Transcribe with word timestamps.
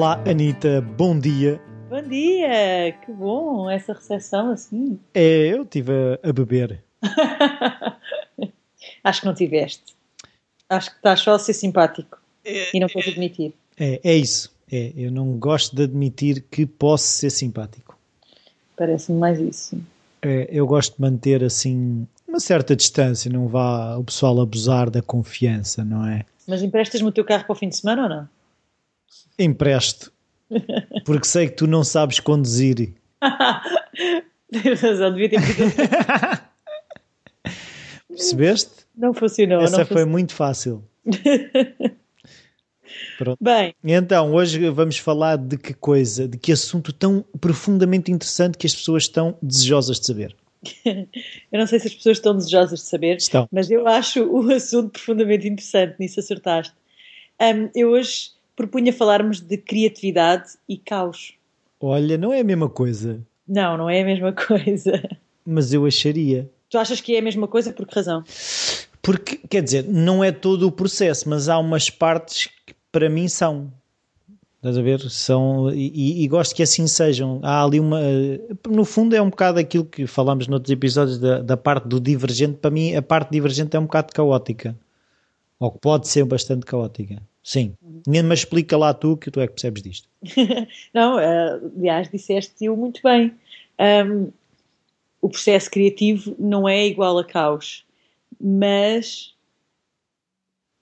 Olá, 0.00 0.18
Anitta, 0.26 0.80
bom 0.80 1.18
dia. 1.18 1.60
Bom 1.90 2.00
dia, 2.00 2.96
que 3.04 3.12
bom 3.12 3.68
essa 3.68 3.92
recepção 3.92 4.50
assim. 4.50 4.98
É, 5.12 5.48
eu 5.48 5.62
estive 5.62 5.92
a, 5.92 6.30
a 6.30 6.32
beber. 6.32 6.82
Acho 9.04 9.20
que 9.20 9.26
não 9.26 9.34
tiveste. 9.34 9.94
Acho 10.70 10.88
que 10.88 10.96
estás 10.96 11.20
só 11.20 11.34
a 11.34 11.38
ser 11.38 11.52
simpático 11.52 12.18
e 12.46 12.80
não 12.80 12.88
queres 12.88 13.12
admitir. 13.12 13.52
É, 13.78 14.00
é 14.02 14.16
isso. 14.16 14.50
É, 14.72 14.90
eu 14.96 15.12
não 15.12 15.38
gosto 15.38 15.76
de 15.76 15.82
admitir 15.82 16.46
que 16.50 16.64
posso 16.64 17.04
ser 17.04 17.28
simpático. 17.28 17.94
Parece-me 18.78 19.18
mais 19.18 19.38
isso. 19.38 19.78
É, 20.22 20.48
eu 20.50 20.66
gosto 20.66 20.94
de 20.94 21.00
manter 21.02 21.44
assim 21.44 22.06
uma 22.26 22.40
certa 22.40 22.74
distância, 22.74 23.30
não 23.30 23.48
vá 23.48 23.98
o 23.98 24.04
pessoal 24.04 24.40
abusar 24.40 24.88
da 24.88 25.02
confiança, 25.02 25.84
não 25.84 26.06
é? 26.06 26.24
Mas 26.48 26.62
emprestas-me 26.62 27.06
o 27.06 27.12
teu 27.12 27.22
carro 27.22 27.44
para 27.44 27.52
o 27.52 27.56
fim 27.56 27.68
de 27.68 27.76
semana 27.76 28.04
ou 28.04 28.08
não? 28.08 28.39
Empresto. 29.38 30.12
Porque 31.04 31.26
sei 31.26 31.48
que 31.48 31.56
tu 31.56 31.66
não 31.66 31.84
sabes 31.84 32.20
conduzir. 32.20 32.94
Tens 34.50 34.80
razão, 34.80 35.12
devia 35.12 35.30
ter 35.30 35.40
pedido. 35.40 35.70
Percebeste? 38.08 38.70
Não 38.96 39.14
funcionou. 39.14 39.62
Essa 39.62 39.78
não 39.78 39.86
foi 39.86 40.04
muito 40.04 40.34
fácil. 40.34 40.84
Pronto. 43.16 43.38
Bem, 43.40 43.74
Então, 43.84 44.34
hoje 44.34 44.68
vamos 44.70 44.98
falar 44.98 45.36
de 45.36 45.56
que 45.56 45.72
coisa, 45.72 46.26
de 46.26 46.36
que 46.36 46.50
assunto 46.52 46.92
tão 46.92 47.24
profundamente 47.40 48.10
interessante 48.10 48.58
que 48.58 48.66
as 48.66 48.74
pessoas 48.74 49.04
estão 49.04 49.38
desejosas 49.40 50.00
de 50.00 50.06
saber. 50.06 50.34
eu 50.84 51.58
não 51.58 51.66
sei 51.66 51.78
se 51.78 51.86
as 51.86 51.94
pessoas 51.94 52.16
estão 52.18 52.36
desejosas 52.36 52.80
de 52.80 52.86
saber, 52.86 53.16
Estão. 53.16 53.48
mas 53.50 53.70
eu 53.70 53.86
acho 53.86 54.24
o 54.24 54.50
assunto 54.52 54.90
profundamente 54.90 55.46
interessante, 55.48 55.96
nisso 56.00 56.18
acertaste. 56.20 56.74
Ahm, 57.38 57.70
eu 57.74 57.90
hoje 57.90 58.32
propunha 58.60 58.92
falarmos 58.92 59.40
de 59.40 59.56
criatividade 59.56 60.50
e 60.68 60.76
caos. 60.76 61.32
Olha, 61.80 62.18
não 62.18 62.30
é 62.32 62.40
a 62.40 62.44
mesma 62.44 62.68
coisa, 62.68 63.18
Não, 63.48 63.76
não 63.78 63.88
é 63.88 64.02
a 64.02 64.04
mesma 64.04 64.32
coisa. 64.36 65.02
mas 65.46 65.72
eu 65.72 65.86
acharia. 65.86 66.50
Tu 66.68 66.76
achas 66.78 67.00
que 67.00 67.16
é 67.16 67.18
a 67.18 67.22
mesma 67.22 67.48
coisa? 67.48 67.72
Por 67.72 67.86
que 67.86 67.94
razão? 67.94 68.22
Porque, 69.02 69.38
quer 69.48 69.62
dizer, 69.62 69.84
não 69.88 70.22
é 70.22 70.30
todo 70.30 70.66
o 70.66 70.72
processo, 70.72 71.28
mas 71.28 71.48
há 71.48 71.58
umas 71.58 71.88
partes 71.88 72.46
que 72.66 72.74
para 72.92 73.08
mim 73.08 73.28
são. 73.28 73.72
Estás 74.58 74.76
a 74.76 74.82
ver? 74.82 75.00
São, 75.08 75.70
e, 75.72 76.22
e- 76.22 76.28
gosto 76.28 76.54
que 76.54 76.62
assim 76.62 76.86
sejam. 76.86 77.40
Há 77.42 77.64
ali 77.64 77.80
uma. 77.80 77.98
No 78.68 78.84
fundo, 78.84 79.16
é 79.16 79.22
um 79.22 79.30
bocado 79.30 79.58
aquilo 79.58 79.86
que 79.86 80.06
falamos 80.06 80.46
noutros 80.46 80.70
episódios 80.70 81.18
da, 81.18 81.40
da 81.40 81.56
parte 81.56 81.88
do 81.88 81.98
divergente. 81.98 82.58
Para 82.58 82.70
mim, 82.70 82.94
a 82.94 83.00
parte 83.00 83.30
divergente 83.30 83.74
é 83.74 83.80
um 83.80 83.84
bocado 83.84 84.12
caótica. 84.12 84.76
Ou 85.60 85.70
que 85.70 85.78
pode 85.78 86.08
ser 86.08 86.24
bastante 86.24 86.64
caótica. 86.66 87.22
Sim. 87.42 87.74
Mas 88.24 88.40
explica 88.40 88.76
lá 88.76 88.92
tu 88.94 89.16
que 89.16 89.30
tu 89.30 89.40
é 89.40 89.46
que 89.46 89.52
percebes 89.52 89.82
disto. 89.82 90.08
Não, 90.92 91.18
eh, 91.20 91.60
aliás, 91.76 92.10
disseste-o 92.10 92.76
muito 92.76 93.00
bem. 93.02 93.34
Ahm, 93.78 94.30
o 95.20 95.28
processo 95.28 95.70
criativo 95.70 96.34
não 96.38 96.68
é 96.68 96.86
igual 96.86 97.18
a 97.18 97.24
caos, 97.24 97.84
mas 98.40 99.34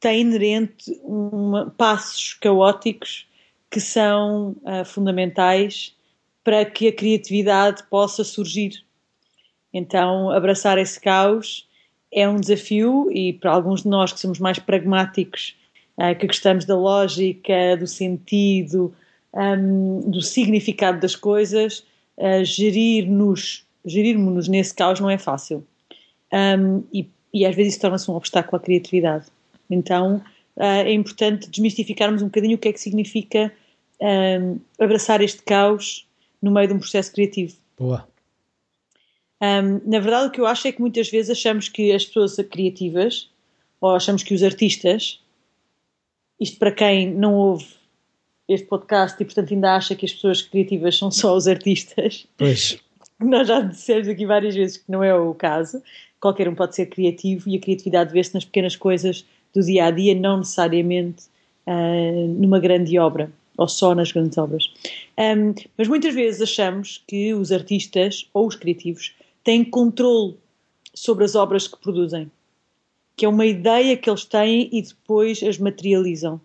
tem 0.01 0.21
inerente 0.21 0.99
uma- 1.03 1.71
passos 1.71 2.34
caóticos 2.34 3.27
que 3.71 3.81
são 3.81 4.56
ah, 4.65 4.84
fundamentais 4.84 5.95
para 6.45 6.65
que 6.65 6.89
a 6.89 6.93
criatividade 6.93 7.83
possa 7.91 8.25
surgir. 8.25 8.84
Então, 9.75 10.31
abraçar 10.31 10.79
esse 10.79 10.99
caos 11.01 11.68
é 12.12 12.28
um 12.28 12.37
desafio 12.37 13.10
e 13.12 13.33
para 13.33 13.53
alguns 13.53 13.83
de 13.83 13.88
nós 13.88 14.12
que 14.12 14.21
somos 14.21 14.38
mais 14.38 14.59
pragmáticos, 14.59 15.56
ah, 15.97 16.15
que 16.15 16.27
gostamos 16.27 16.65
da 16.65 16.77
lógica, 16.77 17.77
do 17.78 17.87
sentido, 17.87 18.94
hum, 19.34 20.10
do 20.10 20.22
significado 20.22 21.00
das 21.00 21.15
coisas, 21.15 21.84
ah, 22.19 22.43
gerir-nos, 22.43 23.65
gerirmos-nos 23.84 24.49
nesse 24.49 24.75
caos 24.75 25.00
não 25.00 25.10
é 25.10 25.19
fácil. 25.19 25.65
Hum, 26.33 26.83
e, 26.93 27.09
e 27.33 27.44
às 27.47 27.55
vezes 27.55 27.75
isso 27.75 27.81
torna-se 27.81 28.10
um 28.10 28.15
obstáculo 28.15 28.56
à 28.56 28.60
criatividade. 28.60 29.27
Então 29.71 30.22
ah, 30.56 30.78
é 30.78 30.93
importante 30.93 31.50
desmistificarmos 31.50 32.22
um 32.22 32.27
bocadinho 32.27 32.56
o 32.56 32.59
que 32.59 32.69
é 32.69 32.72
que 32.72 32.81
significa 32.81 33.53
hum, 34.00 34.59
abraçar 34.78 35.21
este 35.21 35.43
caos 35.43 36.06
no 36.41 36.50
meio 36.50 36.69
de 36.69 36.75
um 36.75 36.78
processo 36.78 37.12
criativo. 37.12 37.54
Boa. 37.78 38.06
Um, 39.41 39.81
na 39.88 40.00
verdade, 40.00 40.28
o 40.28 40.31
que 40.31 40.41
eu 40.41 40.47
acho 40.47 40.66
é 40.66 40.72
que 40.72 40.81
muitas 40.81 41.09
vezes 41.09 41.31
achamos 41.31 41.69
que 41.69 41.93
as 41.93 42.04
pessoas 42.04 42.37
criativas, 42.50 43.31
ou 43.81 43.94
achamos 43.94 44.22
que 44.22 44.34
os 44.34 44.43
artistas, 44.43 45.21
isto 46.41 46.59
para 46.59 46.72
quem 46.72 47.12
não 47.12 47.34
ouve 47.34 47.66
este 48.48 48.66
podcast 48.66 49.21
e, 49.22 49.25
portanto, 49.25 49.53
ainda 49.53 49.77
acha 49.77 49.94
que 49.94 50.06
as 50.06 50.12
pessoas 50.12 50.43
criativas 50.43 50.97
são 50.97 51.10
só 51.10 51.37
os 51.37 51.47
artistas, 51.47 52.27
Pois. 52.37 52.78
nós 53.21 53.47
já 53.47 53.60
dissemos 53.60 54.09
aqui 54.09 54.27
várias 54.27 54.54
vezes 54.54 54.78
que 54.78 54.91
não 54.91 55.04
é 55.04 55.15
o 55.15 55.34
caso. 55.34 55.82
Qualquer 56.21 56.48
um 56.48 56.54
pode 56.54 56.75
ser 56.75 56.87
criativo 56.87 57.48
e 57.48 57.56
a 57.56 57.60
criatividade 57.60 58.12
vê-se 58.12 58.34
nas 58.34 58.44
pequenas 58.44 58.75
coisas 58.75 59.25
do 59.54 59.62
dia 59.62 59.84
a 59.84 59.91
dia, 59.91 60.15
não 60.15 60.38
necessariamente 60.38 61.25
ah, 61.66 62.27
numa 62.27 62.59
grande 62.59 62.98
obra 62.98 63.31
ou 63.56 63.69
só 63.69 63.94
nas 63.94 64.10
grandes 64.12 64.38
obras. 64.38 64.72
Ahm, 65.16 65.53
mas 65.77 65.88
muitas 65.88 66.15
vezes 66.15 66.41
achamos 66.41 67.03
que 67.06 67.34
os 67.34 67.53
artistas 67.53 68.28
ou 68.32 68.47
os 68.47 68.54
criativos 68.54 69.15
têm 69.48 69.64
controle 69.64 70.36
sobre 70.92 71.25
as 71.25 71.34
obras 71.34 71.66
que 71.66 71.78
produzem, 71.78 72.31
que 73.16 73.25
é 73.25 73.28
uma 73.31 73.47
ideia 73.47 73.97
que 73.97 74.10
eles 74.10 74.26
têm 74.26 74.69
e 74.70 74.82
depois 74.82 75.42
as 75.42 75.56
materializam. 75.56 76.38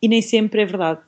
E 0.00 0.08
nem 0.08 0.22
sempre 0.22 0.62
é 0.62 0.64
verdade. 0.64 1.00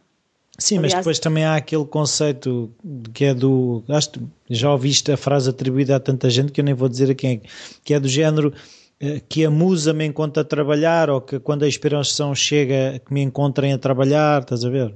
Sim, 0.59 0.77
mas 0.77 0.93
Aliás- 0.93 0.97
depois 0.97 1.19
também 1.19 1.45
há 1.47 1.57
aquele 1.57 1.87
conceito 1.87 2.71
que 3.15 3.25
é 3.25 3.33
do. 3.33 3.83
Acho 3.89 4.11
que 4.11 4.21
já 4.51 4.71
ouviste 4.71 5.11
a 5.11 5.17
frase 5.17 5.49
atribuída 5.49 5.97
a 5.97 6.01
tanta 6.01 6.29
gente 6.29 6.53
que 6.53 6.61
eu 6.61 6.65
nem 6.65 6.75
vou 6.75 6.91
dizer 6.91 7.11
a 7.11 7.15
quem 7.15 7.41
é, 7.43 7.49
que 7.83 7.95
é 7.95 8.01
do 8.01 8.09
género 8.09 8.53
eh, 9.01 9.23
que 9.27 9.47
a 9.47 9.51
musa 9.51 9.95
me 9.95 10.05
encontra 10.05 10.43
a 10.43 10.45
trabalhar 10.45 11.09
ou 11.09 11.23
que 11.23 11.41
quando 11.41 11.63
a 11.63 11.69
inspiração 11.69 12.35
chega 12.35 12.99
que 12.99 13.15
me 13.15 13.23
encontrem 13.23 13.73
a 13.73 13.79
trabalhar, 13.79 14.43
estás 14.43 14.63
a 14.63 14.69
ver? 14.69 14.95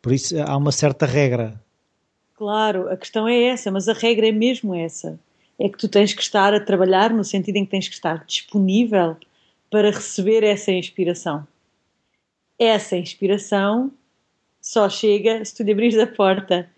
Por 0.00 0.12
isso 0.12 0.34
há 0.40 0.56
uma 0.56 0.72
certa 0.72 1.04
regra. 1.04 1.60
Claro, 2.36 2.88
a 2.88 2.96
questão 2.96 3.28
é 3.28 3.42
essa, 3.44 3.70
mas 3.70 3.86
a 3.86 3.92
regra 3.92 4.28
é 4.28 4.32
mesmo 4.32 4.74
essa. 4.74 5.18
É 5.58 5.68
que 5.68 5.78
tu 5.78 5.88
tens 5.88 6.12
que 6.12 6.22
estar 6.22 6.52
a 6.52 6.60
trabalhar 6.60 7.10
no 7.10 7.24
sentido 7.24 7.56
em 7.56 7.64
que 7.64 7.70
tens 7.70 7.88
que 7.88 7.94
estar 7.94 8.24
disponível 8.26 9.16
para 9.70 9.90
receber 9.90 10.42
essa 10.42 10.70
inspiração. 10.70 11.46
Essa 12.58 12.96
inspiração 12.96 13.90
só 14.60 14.88
chega 14.88 15.44
se 15.44 15.54
tu 15.54 15.62
lhe 15.62 15.72
abrires 15.72 15.98
a 15.98 16.06
porta. 16.06 16.68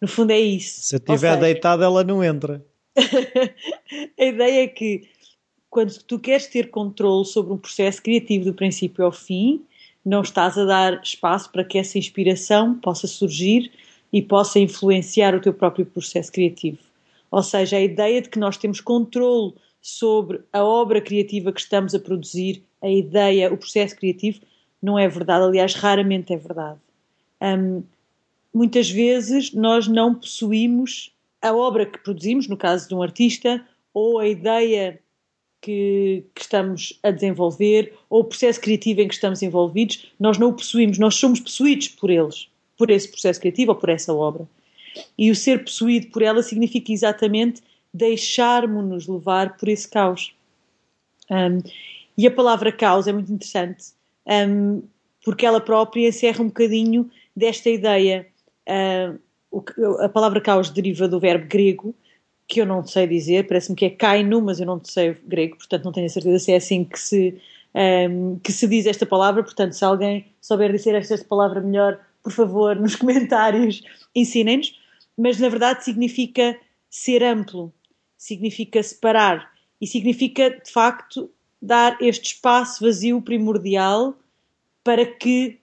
No 0.00 0.08
fundo 0.08 0.30
é 0.30 0.40
isso. 0.40 0.80
Se 0.82 0.94
eu 0.94 0.98
estiver 0.98 1.18
seja, 1.18 1.36
deitado, 1.36 1.82
ela 1.82 2.04
não 2.04 2.22
entra. 2.22 2.64
a 4.18 4.24
ideia 4.24 4.64
é 4.64 4.66
que 4.66 5.08
quando 5.68 5.92
tu 6.04 6.18
queres 6.18 6.46
ter 6.46 6.70
controle 6.70 7.24
sobre 7.24 7.52
um 7.52 7.58
processo 7.58 8.02
criativo 8.02 8.46
do 8.46 8.54
princípio 8.54 9.04
ao 9.04 9.12
fim, 9.12 9.62
não 10.04 10.22
estás 10.22 10.56
a 10.56 10.64
dar 10.64 11.02
espaço 11.02 11.50
para 11.50 11.64
que 11.64 11.78
essa 11.78 11.98
inspiração 11.98 12.74
possa 12.78 13.06
surgir 13.06 13.70
e 14.12 14.22
possa 14.22 14.58
influenciar 14.58 15.34
o 15.34 15.40
teu 15.40 15.52
próprio 15.52 15.84
processo 15.84 16.32
criativo. 16.32 16.78
Ou 17.30 17.42
seja, 17.42 17.76
a 17.76 17.80
ideia 17.80 18.22
de 18.22 18.28
que 18.28 18.38
nós 18.38 18.56
temos 18.56 18.80
controle 18.80 19.54
sobre 19.80 20.40
a 20.52 20.64
obra 20.64 21.00
criativa 21.00 21.52
que 21.52 21.60
estamos 21.60 21.94
a 21.94 21.98
produzir, 21.98 22.62
a 22.82 22.88
ideia, 22.88 23.52
o 23.52 23.56
processo 23.56 23.96
criativo, 23.96 24.40
não 24.82 24.98
é 24.98 25.08
verdade. 25.08 25.44
Aliás, 25.44 25.74
raramente 25.74 26.32
é 26.32 26.36
verdade. 26.36 26.78
Hum, 27.40 27.82
muitas 28.52 28.90
vezes 28.90 29.52
nós 29.52 29.86
não 29.86 30.14
possuímos 30.14 31.12
a 31.42 31.54
obra 31.54 31.86
que 31.86 31.98
produzimos, 31.98 32.48
no 32.48 32.56
caso 32.56 32.88
de 32.88 32.94
um 32.94 33.02
artista, 33.02 33.64
ou 33.92 34.18
a 34.18 34.28
ideia 34.28 34.98
que, 35.60 36.24
que 36.34 36.40
estamos 36.40 36.98
a 37.02 37.10
desenvolver, 37.10 37.94
ou 38.08 38.20
o 38.20 38.24
processo 38.24 38.60
criativo 38.60 39.00
em 39.00 39.08
que 39.08 39.14
estamos 39.14 39.42
envolvidos, 39.42 40.12
nós 40.18 40.38
não 40.38 40.48
o 40.48 40.52
possuímos, 40.52 40.98
nós 40.98 41.14
somos 41.14 41.40
possuídos 41.40 41.88
por 41.88 42.10
eles, 42.10 42.48
por 42.76 42.90
esse 42.90 43.08
processo 43.08 43.40
criativo 43.40 43.72
ou 43.72 43.76
por 43.76 43.88
essa 43.88 44.12
obra. 44.12 44.46
E 45.18 45.30
o 45.30 45.36
ser 45.36 45.64
possuído 45.64 46.08
por 46.08 46.22
ela 46.22 46.42
significa 46.42 46.92
exatamente 46.92 47.62
deixarmos-nos 47.92 49.06
levar 49.06 49.56
por 49.56 49.68
esse 49.68 49.88
caos. 49.88 50.34
Um, 51.30 51.62
e 52.16 52.26
a 52.26 52.30
palavra 52.30 52.72
caos 52.72 53.06
é 53.06 53.12
muito 53.12 53.32
interessante, 53.32 53.86
um, 54.26 54.82
porque 55.24 55.44
ela 55.44 55.60
própria 55.60 56.08
encerra 56.08 56.42
um 56.42 56.48
bocadinho 56.48 57.10
desta 57.34 57.68
ideia. 57.68 58.26
Uh, 58.68 59.18
o 59.50 59.62
a 60.00 60.08
palavra 60.08 60.40
caos 60.40 60.70
deriva 60.70 61.08
do 61.08 61.20
verbo 61.20 61.46
grego, 61.46 61.94
que 62.48 62.60
eu 62.60 62.66
não 62.66 62.86
sei 62.86 63.06
dizer, 63.06 63.46
parece-me 63.46 63.76
que 63.76 63.84
é 63.86 63.90
kaino, 63.90 64.40
mas 64.40 64.60
eu 64.60 64.66
não 64.66 64.80
sei 64.84 65.16
grego, 65.26 65.56
portanto 65.56 65.84
não 65.84 65.92
tenho 65.92 66.06
a 66.06 66.10
certeza 66.10 66.38
se 66.38 66.52
é 66.52 66.56
assim 66.56 66.84
que 66.84 66.98
se, 66.98 67.34
um, 67.74 68.38
que 68.38 68.52
se 68.52 68.68
diz 68.68 68.86
esta 68.86 69.04
palavra. 69.04 69.42
Portanto, 69.42 69.72
se 69.72 69.84
alguém 69.84 70.26
souber 70.40 70.70
dizer 70.72 70.94
esta 70.94 71.18
palavra 71.24 71.60
melhor, 71.60 71.98
por 72.22 72.32
favor, 72.32 72.76
nos 72.76 72.94
comentários, 72.96 73.82
ensinem-nos. 74.14 74.74
Mas 75.16 75.38
na 75.38 75.48
verdade 75.48 75.84
significa 75.84 76.58
ser 76.90 77.22
amplo, 77.22 77.72
significa 78.16 78.82
separar 78.82 79.52
e 79.80 79.86
significa 79.86 80.50
de 80.50 80.70
facto 80.70 81.30
dar 81.60 81.96
este 82.00 82.34
espaço 82.34 82.84
vazio 82.84 83.20
primordial 83.20 84.14
para 84.84 85.04
que 85.04 85.58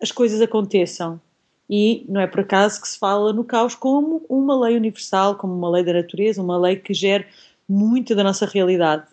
as 0.00 0.10
coisas 0.12 0.40
aconteçam. 0.40 1.20
E 1.68 2.04
não 2.08 2.20
é 2.20 2.26
por 2.26 2.40
acaso 2.40 2.80
que 2.80 2.88
se 2.88 2.98
fala 2.98 3.32
no 3.32 3.44
caos 3.44 3.74
como 3.74 4.24
uma 4.28 4.58
lei 4.58 4.76
universal, 4.76 5.36
como 5.36 5.54
uma 5.54 5.70
lei 5.70 5.84
da 5.84 5.92
natureza, 5.92 6.42
uma 6.42 6.58
lei 6.58 6.76
que 6.76 6.92
gera 6.92 7.26
muito 7.68 8.14
da 8.14 8.24
nossa 8.24 8.44
realidade. 8.44 9.06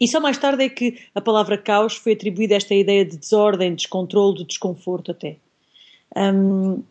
E 0.00 0.08
só 0.08 0.20
mais 0.20 0.38
tarde 0.38 0.64
é 0.64 0.68
que 0.68 0.98
a 1.14 1.20
palavra 1.20 1.58
caos 1.58 1.96
foi 1.96 2.12
atribuída 2.12 2.54
a 2.54 2.56
esta 2.56 2.74
ideia 2.74 3.04
de 3.04 3.18
desordem, 3.18 3.74
descontrole, 3.74 4.38
de 4.38 4.44
desconforto 4.44 5.10
até. 5.10 5.36
Um, 6.16 6.82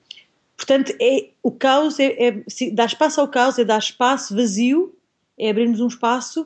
portanto, 0.59 0.93
é, 0.99 1.29
o 1.41 1.51
caos 1.51 1.99
é, 1.99 2.15
é 2.19 2.43
dar 2.73 2.85
espaço 2.85 3.21
ao 3.21 3.27
caos, 3.29 3.57
é 3.57 3.63
dar 3.63 3.79
espaço 3.79 4.35
vazio, 4.35 4.93
é 5.37 5.49
abrirmos 5.49 5.79
um 5.79 5.87
espaço 5.87 6.45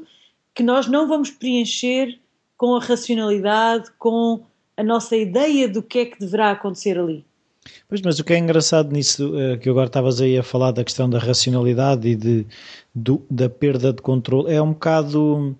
que 0.54 0.62
nós 0.62 0.86
não 0.86 1.07
vamos 1.07 1.31
preencher 1.31 2.19
com 2.56 2.75
a 2.75 2.80
racionalidade, 2.80 3.89
com 3.98 4.45
a 4.77 4.83
nossa 4.83 5.18
ideia 5.18 5.68
do 5.68 5.81
que 5.81 6.00
é 6.00 6.06
que 6.06 6.19
deverá 6.19 6.51
acontecer 6.51 6.98
ali. 7.00 7.25
Pois, 7.88 8.01
mas 8.01 8.19
o 8.19 8.24
que 8.24 8.33
é 8.33 8.38
engraçado 8.38 8.92
nisso, 8.92 9.38
eh, 9.38 9.57
que 9.57 9.69
agora 9.69 9.88
estavas 9.88 10.21
aí 10.21 10.38
a 10.38 10.44
falar 10.44 10.71
da 10.71 10.83
questão 10.83 11.10
da 11.10 11.18
racionalidade 11.18 12.07
e 12.07 12.15
de, 12.15 12.45
do, 12.94 13.25
da 13.30 13.50
perda 13.50 13.92
de 13.92 14.01
controle, 14.01 14.54
é 14.54 14.62
um 14.62 14.74
bocado 14.74 15.56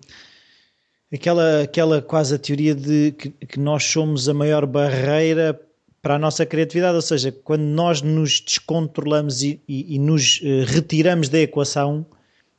aquela, 1.12 1.62
aquela 1.62 2.02
quase 2.02 2.34
a 2.34 2.38
teoria 2.38 2.74
de 2.74 3.12
que, 3.12 3.30
que, 3.30 3.58
nós 3.58 3.84
somos 3.84 4.28
a 4.28 4.34
maior 4.34 4.66
barreira 4.66 5.58
para 6.04 6.16
a 6.16 6.18
nossa 6.18 6.44
criatividade, 6.44 6.94
ou 6.94 7.00
seja, 7.00 7.32
quando 7.32 7.62
nós 7.62 8.02
nos 8.02 8.38
descontrolamos 8.38 9.42
e, 9.42 9.58
e, 9.66 9.94
e 9.94 9.98
nos 9.98 10.38
uh, 10.42 10.66
retiramos 10.66 11.30
da 11.30 11.38
equação, 11.38 12.04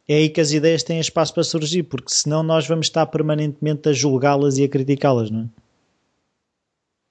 é 0.08 0.16
aí 0.16 0.30
que 0.30 0.42
as 0.42 0.52
ideias 0.52 0.82
têm 0.82 1.00
espaço 1.00 1.32
para 1.32 1.44
surgir, 1.44 1.84
porque 1.84 2.12
senão 2.12 2.42
nós 2.42 2.68
vamos 2.68 2.88
estar 2.88 3.06
permanentemente 3.06 3.88
a 3.88 3.94
julgá-las 3.94 4.58
e 4.58 4.64
a 4.64 4.68
criticá-las, 4.68 5.30
não 5.30 5.42
é? 5.42 5.46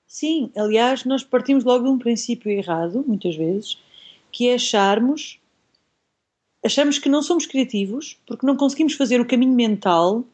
Sim, 0.08 0.50
aliás, 0.56 1.04
nós 1.04 1.22
partimos 1.22 1.62
logo 1.62 1.84
de 1.84 1.90
um 1.90 1.98
princípio 1.98 2.50
errado, 2.50 3.04
muitas 3.06 3.36
vezes, 3.36 3.78
que 4.32 4.48
é 4.48 4.54
acharmos 4.54 5.38
achamos 6.64 6.98
que 6.98 7.08
não 7.08 7.22
somos 7.22 7.46
criativos 7.46 8.18
porque 8.26 8.44
não 8.44 8.56
conseguimos 8.56 8.94
fazer 8.94 9.20
o 9.20 9.26
caminho 9.26 9.54
mental 9.54 10.24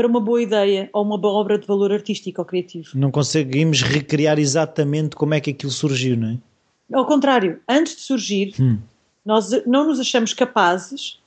para 0.00 0.08
uma 0.08 0.18
boa 0.18 0.40
ideia 0.40 0.88
ou 0.94 1.04
uma 1.04 1.18
boa 1.18 1.34
obra 1.34 1.58
de 1.58 1.66
valor 1.66 1.92
artístico 1.92 2.40
ou 2.40 2.46
criativo. 2.46 2.88
Não 2.94 3.10
conseguimos 3.10 3.82
recriar 3.82 4.38
exatamente 4.38 5.14
como 5.14 5.34
é 5.34 5.40
que 5.42 5.50
aquilo 5.50 5.70
surgiu, 5.70 6.16
não 6.16 6.28
é? 6.30 6.38
Ao 6.96 7.04
contrário, 7.04 7.60
antes 7.68 7.96
de 7.96 8.00
surgir, 8.00 8.54
hum. 8.58 8.78
nós 9.22 9.50
não 9.66 9.86
nos 9.86 10.00
achamos 10.00 10.32
capazes 10.32 11.18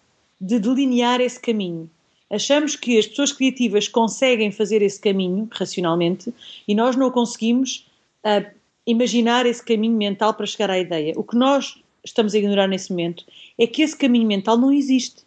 de 0.42 0.58
delinear 0.58 1.22
esse 1.22 1.40
caminho. 1.40 1.88
Achamos 2.32 2.76
que 2.76 2.98
as 2.98 3.06
pessoas 3.06 3.32
criativas 3.32 3.88
conseguem 3.88 4.52
fazer 4.52 4.82
esse 4.82 5.00
caminho 5.00 5.48
racionalmente 5.52 6.34
e 6.68 6.74
nós 6.74 6.96
não 6.96 7.12
conseguimos 7.12 7.86
uh, 8.26 8.44
imaginar 8.88 9.46
esse 9.46 9.64
caminho 9.64 9.96
mental 9.96 10.34
para 10.34 10.48
chegar 10.48 10.72
à 10.72 10.80
ideia. 10.80 11.14
O 11.16 11.24
que 11.24 11.38
nós 11.38 11.78
estamos 12.04 12.34
a 12.34 12.40
ignorar 12.40 12.68
nesse 12.68 12.90
momento 12.90 13.24
é 13.56 13.68
que 13.68 13.84
esse 13.84 13.96
caminho 13.96 14.26
mental 14.26 14.58
não 14.58 14.72
existe. 14.72 15.22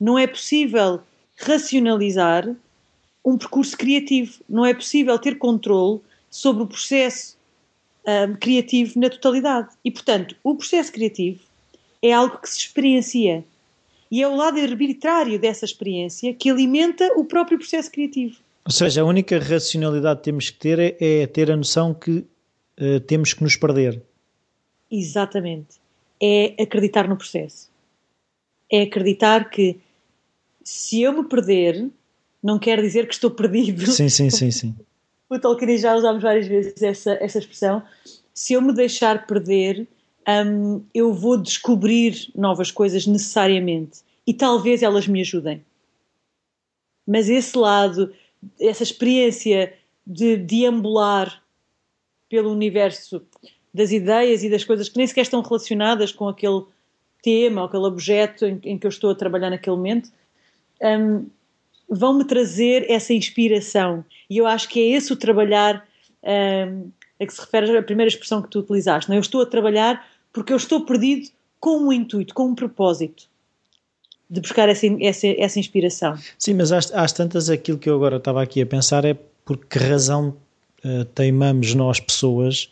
Não 0.00 0.18
é 0.18 0.26
possível 0.26 1.00
racionalizar 1.38 2.54
um 3.24 3.38
percurso 3.38 3.76
criativo. 3.76 4.40
Não 4.48 4.64
é 4.64 4.74
possível 4.74 5.18
ter 5.18 5.38
controle 5.38 6.00
sobre 6.30 6.62
o 6.62 6.66
processo 6.66 7.36
um, 8.06 8.34
criativo 8.34 8.98
na 8.98 9.08
totalidade. 9.08 9.68
E, 9.84 9.90
portanto, 9.90 10.34
o 10.42 10.54
processo 10.54 10.92
criativo 10.92 11.40
é 12.02 12.12
algo 12.12 12.38
que 12.38 12.48
se 12.48 12.58
experiencia. 12.58 13.44
E 14.10 14.22
é 14.22 14.28
o 14.28 14.34
lado 14.34 14.58
arbitrário 14.58 15.38
dessa 15.38 15.64
experiência 15.64 16.32
que 16.32 16.50
alimenta 16.50 17.12
o 17.16 17.24
próprio 17.24 17.58
processo 17.58 17.90
criativo. 17.90 18.36
Ou 18.64 18.72
seja, 18.72 19.02
a 19.02 19.04
única 19.04 19.38
racionalidade 19.38 20.20
que 20.20 20.24
temos 20.24 20.50
que 20.50 20.58
ter 20.58 20.78
é, 20.78 20.96
é 21.00 21.26
ter 21.26 21.50
a 21.50 21.56
noção 21.56 21.94
que 21.94 22.24
uh, 22.80 23.00
temos 23.06 23.32
que 23.32 23.42
nos 23.42 23.56
perder. 23.56 24.02
Exatamente. 24.90 25.76
É 26.20 26.54
acreditar 26.62 27.06
no 27.06 27.16
processo. 27.16 27.70
É 28.70 28.82
acreditar 28.82 29.50
que 29.50 29.78
se 30.68 31.00
eu 31.00 31.14
me 31.14 31.24
perder, 31.24 31.88
não 32.42 32.58
quer 32.58 32.78
dizer 32.82 33.08
que 33.08 33.14
estou 33.14 33.30
perdido. 33.30 33.90
Sim, 33.90 34.10
sim, 34.10 34.28
sim, 34.28 34.50
sim. 34.52 34.76
O 35.30 35.38
Tolkien 35.38 35.78
já 35.78 35.96
usámos 35.96 36.22
várias 36.22 36.46
vezes 36.46 36.82
essa, 36.82 37.12
essa 37.20 37.38
expressão. 37.38 37.82
Se 38.34 38.52
eu 38.52 38.60
me 38.60 38.74
deixar 38.74 39.26
perder, 39.26 39.88
um, 40.28 40.82
eu 40.94 41.12
vou 41.14 41.38
descobrir 41.38 42.30
novas 42.34 42.70
coisas 42.70 43.06
necessariamente 43.06 44.00
e 44.26 44.34
talvez 44.34 44.82
elas 44.82 45.08
me 45.08 45.22
ajudem. 45.22 45.64
Mas 47.06 47.30
esse 47.30 47.56
lado, 47.56 48.12
essa 48.60 48.82
experiência 48.82 49.72
de 50.06 50.36
deambular 50.36 51.42
pelo 52.28 52.52
universo 52.52 53.22
das 53.72 53.90
ideias 53.90 54.44
e 54.44 54.50
das 54.50 54.64
coisas 54.64 54.88
que 54.88 54.98
nem 54.98 55.06
sequer 55.06 55.22
estão 55.22 55.40
relacionadas 55.40 56.12
com 56.12 56.28
aquele 56.28 56.64
tema 57.22 57.64
aquele 57.64 57.84
objeto 57.84 58.46
em, 58.46 58.60
em 58.64 58.78
que 58.78 58.86
eu 58.86 58.90
estou 58.90 59.10
a 59.10 59.14
trabalhar 59.14 59.50
naquele 59.50 59.76
momento, 59.76 60.10
um, 60.82 61.26
vão-me 61.88 62.24
trazer 62.24 62.90
essa 62.90 63.12
inspiração. 63.12 64.04
E 64.28 64.36
eu 64.38 64.46
acho 64.46 64.68
que 64.68 64.80
é 64.80 64.96
esse 64.96 65.12
o 65.12 65.16
trabalhar 65.16 65.86
um, 66.22 66.90
a 67.20 67.26
que 67.26 67.32
se 67.32 67.40
refere 67.40 67.76
a 67.76 67.82
primeira 67.82 68.08
expressão 68.08 68.42
que 68.42 68.48
tu 68.48 68.60
utilizaste. 68.60 69.08
Não? 69.08 69.16
É? 69.16 69.18
Eu 69.18 69.22
estou 69.22 69.42
a 69.42 69.46
trabalhar 69.46 70.06
porque 70.32 70.52
eu 70.52 70.56
estou 70.56 70.84
perdido 70.84 71.28
com 71.58 71.78
um 71.78 71.92
intuito, 71.92 72.34
com 72.34 72.46
um 72.46 72.54
propósito 72.54 73.24
de 74.30 74.40
buscar 74.40 74.68
essa, 74.68 74.86
essa, 75.00 75.26
essa 75.26 75.58
inspiração. 75.58 76.16
Sim, 76.38 76.54
mas 76.54 76.70
às, 76.70 77.12
tantas 77.12 77.48
aquilo 77.48 77.78
que 77.78 77.88
eu 77.88 77.94
agora 77.94 78.16
estava 78.18 78.42
aqui 78.42 78.60
a 78.60 78.66
pensar 78.66 79.04
é 79.04 79.16
por 79.44 79.56
que 79.56 79.78
razão 79.78 80.36
uh, 80.84 81.04
teimamos 81.06 81.74
nós 81.74 81.98
pessoas 81.98 82.70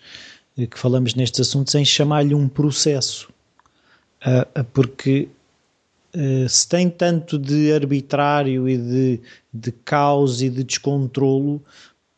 uh, 0.58 0.66
que 0.66 0.78
falamos 0.78 1.14
nestes 1.14 1.40
assuntos 1.40 1.74
em 1.74 1.84
chamar-lhe 1.84 2.34
um 2.34 2.48
processo. 2.48 3.32
Uh, 4.22 4.64
porque 4.72 5.28
eh, 5.28 5.35
se 6.48 6.68
tem 6.68 6.88
tanto 6.88 7.38
de 7.38 7.72
arbitrário 7.72 8.68
e 8.68 8.78
de, 8.78 9.20
de 9.52 9.72
caos 9.72 10.40
e 10.40 10.48
de 10.48 10.64
descontrolo, 10.64 11.62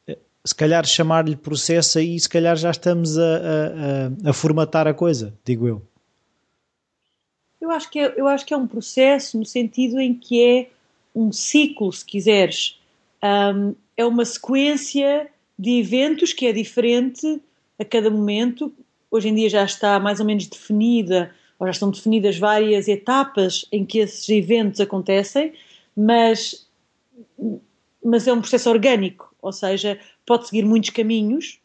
eh, 0.07 0.17
se 0.45 0.55
calhar 0.55 0.87
chamar-lhe 0.87 1.35
processo 1.35 1.99
aí, 1.99 2.19
se 2.19 2.29
calhar 2.29 2.57
já 2.57 2.71
estamos 2.71 3.19
a, 3.19 3.23
a, 3.23 4.31
a, 4.31 4.33
formatar 4.33 4.87
a 4.87 4.95
coisa, 4.95 5.35
digo 5.45 5.67
eu. 5.67 5.83
Eu 7.61 7.73
acho, 7.73 7.91
que 7.91 7.99
é, 7.99 8.15
eu 8.17 8.29
acho 8.29 8.47
que 8.47 8.55
é 8.55 8.57
um 8.57 8.69
processo 8.69 9.37
no 9.37 9.45
sentido 9.45 9.99
em 9.99 10.15
que 10.15 10.43
é 10.43 10.71
um 11.15 11.33
ciclo, 11.33 11.93
se 11.93 12.05
quiseres. 12.05 12.79
Um, 13.23 13.75
é 13.97 14.05
uma 14.05 14.25
sequência 14.25 15.29
de 15.59 15.81
eventos 15.81 16.33
que 16.33 16.47
é 16.47 16.53
diferente 16.53 17.43
a 17.79 17.85
cada 17.85 18.09
momento. 18.09 18.73
Hoje 19.11 19.29
em 19.29 19.35
dia 19.35 19.51
já 19.51 19.65
está 19.65 19.99
mais 19.99 20.21
ou 20.21 20.27
menos 20.27 20.47
definida 20.47 21.35
ou 21.59 21.67
já 21.67 21.73
estão 21.73 21.91
definidas 21.91 22.39
várias 22.39 22.89
etapas 22.89 23.67
em 23.73 23.85
que 23.85 23.99
esses 23.99 24.29
eventos 24.29 24.81
acontecem, 24.81 25.53
mas, 25.97 26.67
mas 28.05 28.27
é 28.27 28.33
um 28.33 28.41
processo 28.41 28.71
orgânico, 28.71 29.35
ou 29.43 29.53
seja, 29.53 29.99
pode 30.25 30.47
seguir 30.47 30.65
muitos 30.65 30.91
caminhos, 30.91 31.59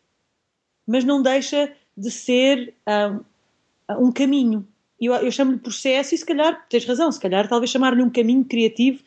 mas 0.87 1.03
não 1.03 1.21
deixa 1.21 1.71
de 1.95 2.09
ser 2.09 2.73
um, 3.89 4.07
um 4.07 4.11
caminho. 4.11 4.65
Eu, 4.99 5.13
eu 5.15 5.31
chamo-lhe 5.31 5.59
processo 5.59 6.15
e 6.15 6.17
se 6.17 6.25
calhar, 6.25 6.65
tens 6.69 6.85
razão, 6.85 7.11
se 7.11 7.19
calhar 7.19 7.47
talvez 7.47 7.69
chamar-lhe 7.69 8.01
um 8.01 8.09
caminho 8.09 8.43
criativo 8.45 8.99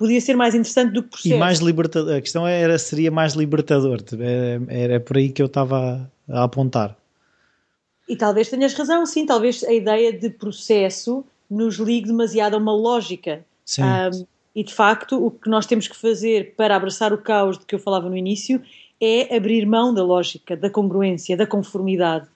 podia 0.00 0.20
ser 0.20 0.34
mais 0.34 0.54
interessante 0.54 0.92
do 0.92 1.02
que 1.02 1.10
processo. 1.10 1.34
E 1.34 1.38
mais 1.38 1.58
libertador, 1.58 2.16
a 2.16 2.20
questão 2.22 2.46
era, 2.46 2.78
seria 2.78 3.10
mais 3.10 3.34
libertador, 3.34 4.02
era, 4.18 4.62
era 4.68 5.00
por 5.00 5.18
aí 5.18 5.28
que 5.28 5.42
eu 5.42 5.46
estava 5.46 6.10
a 6.26 6.44
apontar. 6.44 6.96
E 8.10 8.16
talvez 8.16 8.48
tenhas 8.48 8.74
razão, 8.74 9.06
sim, 9.06 9.24
talvez 9.24 9.62
a 9.62 9.72
ideia 9.72 10.12
de 10.12 10.30
processo 10.30 11.24
nos 11.48 11.76
ligue 11.76 12.08
demasiado 12.08 12.54
a 12.54 12.58
uma 12.58 12.74
lógica. 12.74 13.44
Sim. 13.64 13.82
Um, 13.84 14.26
e 14.52 14.64
de 14.64 14.74
facto, 14.74 15.24
o 15.24 15.30
que 15.30 15.48
nós 15.48 15.64
temos 15.64 15.86
que 15.86 15.96
fazer 15.96 16.54
para 16.56 16.74
abraçar 16.74 17.12
o 17.12 17.18
caos 17.18 17.56
de 17.56 17.64
que 17.64 17.72
eu 17.72 17.78
falava 17.78 18.10
no 18.10 18.16
início 18.16 18.60
é 19.00 19.36
abrir 19.36 19.64
mão 19.64 19.94
da 19.94 20.02
lógica, 20.02 20.56
da 20.56 20.68
congruência, 20.68 21.36
da 21.36 21.46
conformidade. 21.46 22.26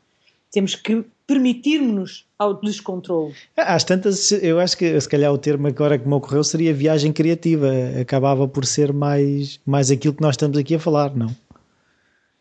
Temos 0.52 0.76
que 0.76 1.04
permitir-nos 1.26 2.24
ao 2.38 2.54
descontrole. 2.54 3.34
Às 3.56 3.82
tantas, 3.82 4.30
eu 4.30 4.60
acho 4.60 4.78
que 4.78 5.00
se 5.00 5.08
calhar 5.08 5.32
o 5.32 5.38
termo 5.38 5.66
agora 5.66 5.98
que 5.98 6.06
me 6.06 6.14
ocorreu 6.14 6.44
seria 6.44 6.72
viagem 6.72 7.12
criativa. 7.12 7.68
Acabava 8.00 8.46
por 8.46 8.64
ser 8.64 8.92
mais, 8.92 9.58
mais 9.66 9.90
aquilo 9.90 10.14
que 10.14 10.22
nós 10.22 10.34
estamos 10.34 10.56
aqui 10.56 10.76
a 10.76 10.78
falar, 10.78 11.16
não? 11.16 11.34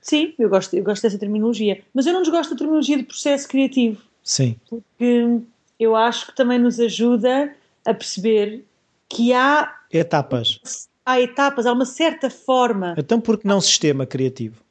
Sim, 0.04 0.34
eu 0.38 0.50
gosto, 0.50 0.76
eu 0.76 0.84
gosto 0.84 1.02
dessa 1.02 1.18
terminologia. 1.18 1.82
Mas 1.94 2.06
eu 2.06 2.14
não 2.14 2.22
desgosto 2.22 2.54
da 2.54 2.58
terminologia 2.58 2.98
de 2.98 3.04
processo 3.04 3.48
criativo. 3.48 4.02
Sim. 4.22 4.58
Porque 4.70 5.40
eu 5.80 5.96
acho 5.96 6.28
que 6.28 6.36
também 6.36 6.60
nos 6.60 6.80
ajuda 6.80 7.56
a 7.86 7.94
perceber 7.94 8.66
que 9.10 9.34
há. 9.34 9.74
Etapas. 9.92 10.90
Há 11.06 11.22
etapas, 11.22 11.66
há 11.66 11.72
uma 11.72 11.86
certa 11.86 12.30
forma. 12.30 12.96
Então, 12.98 13.20
por 13.20 13.38
que 13.38 13.48
não 13.48 13.62
sistema 13.62 14.06
criativo? 14.06 14.62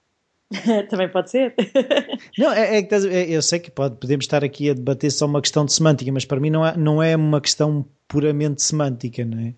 também 0.91 1.09
pode 1.09 1.31
ser. 1.31 1.55
não, 2.37 2.53
é, 2.53 2.79
é, 2.79 3.31
eu 3.31 3.41
sei 3.41 3.59
que 3.59 3.71
pode, 3.71 3.97
podemos 3.97 4.25
estar 4.25 4.45
aqui 4.45 4.69
a 4.69 4.75
debater 4.75 5.11
só 5.11 5.25
uma 5.25 5.41
questão 5.41 5.65
de 5.65 5.73
semântica, 5.73 6.13
mas 6.13 6.27
para 6.27 6.39
mim 6.39 6.51
não 6.51 6.67
é, 6.67 6.77
não 6.77 7.03
é 7.03 7.17
uma 7.17 7.41
questão 7.41 7.87
puramente 8.07 8.63
semântica, 8.63 9.25
não 9.25 9.39
é? 9.39 9.55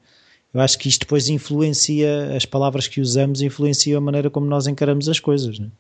Eu 0.54 0.60
acho 0.60 0.78
que 0.78 0.88
isto 0.88 1.00
depois 1.00 1.28
influencia, 1.28 2.34
as 2.36 2.46
palavras 2.46 2.86
que 2.86 3.00
usamos 3.00 3.42
influenciam 3.42 3.98
a 3.98 4.00
maneira 4.00 4.30
como 4.30 4.46
nós 4.46 4.66
encaramos 4.66 5.08
as 5.08 5.18
coisas. 5.18 5.58
Não 5.58 5.66
é? 5.66 5.70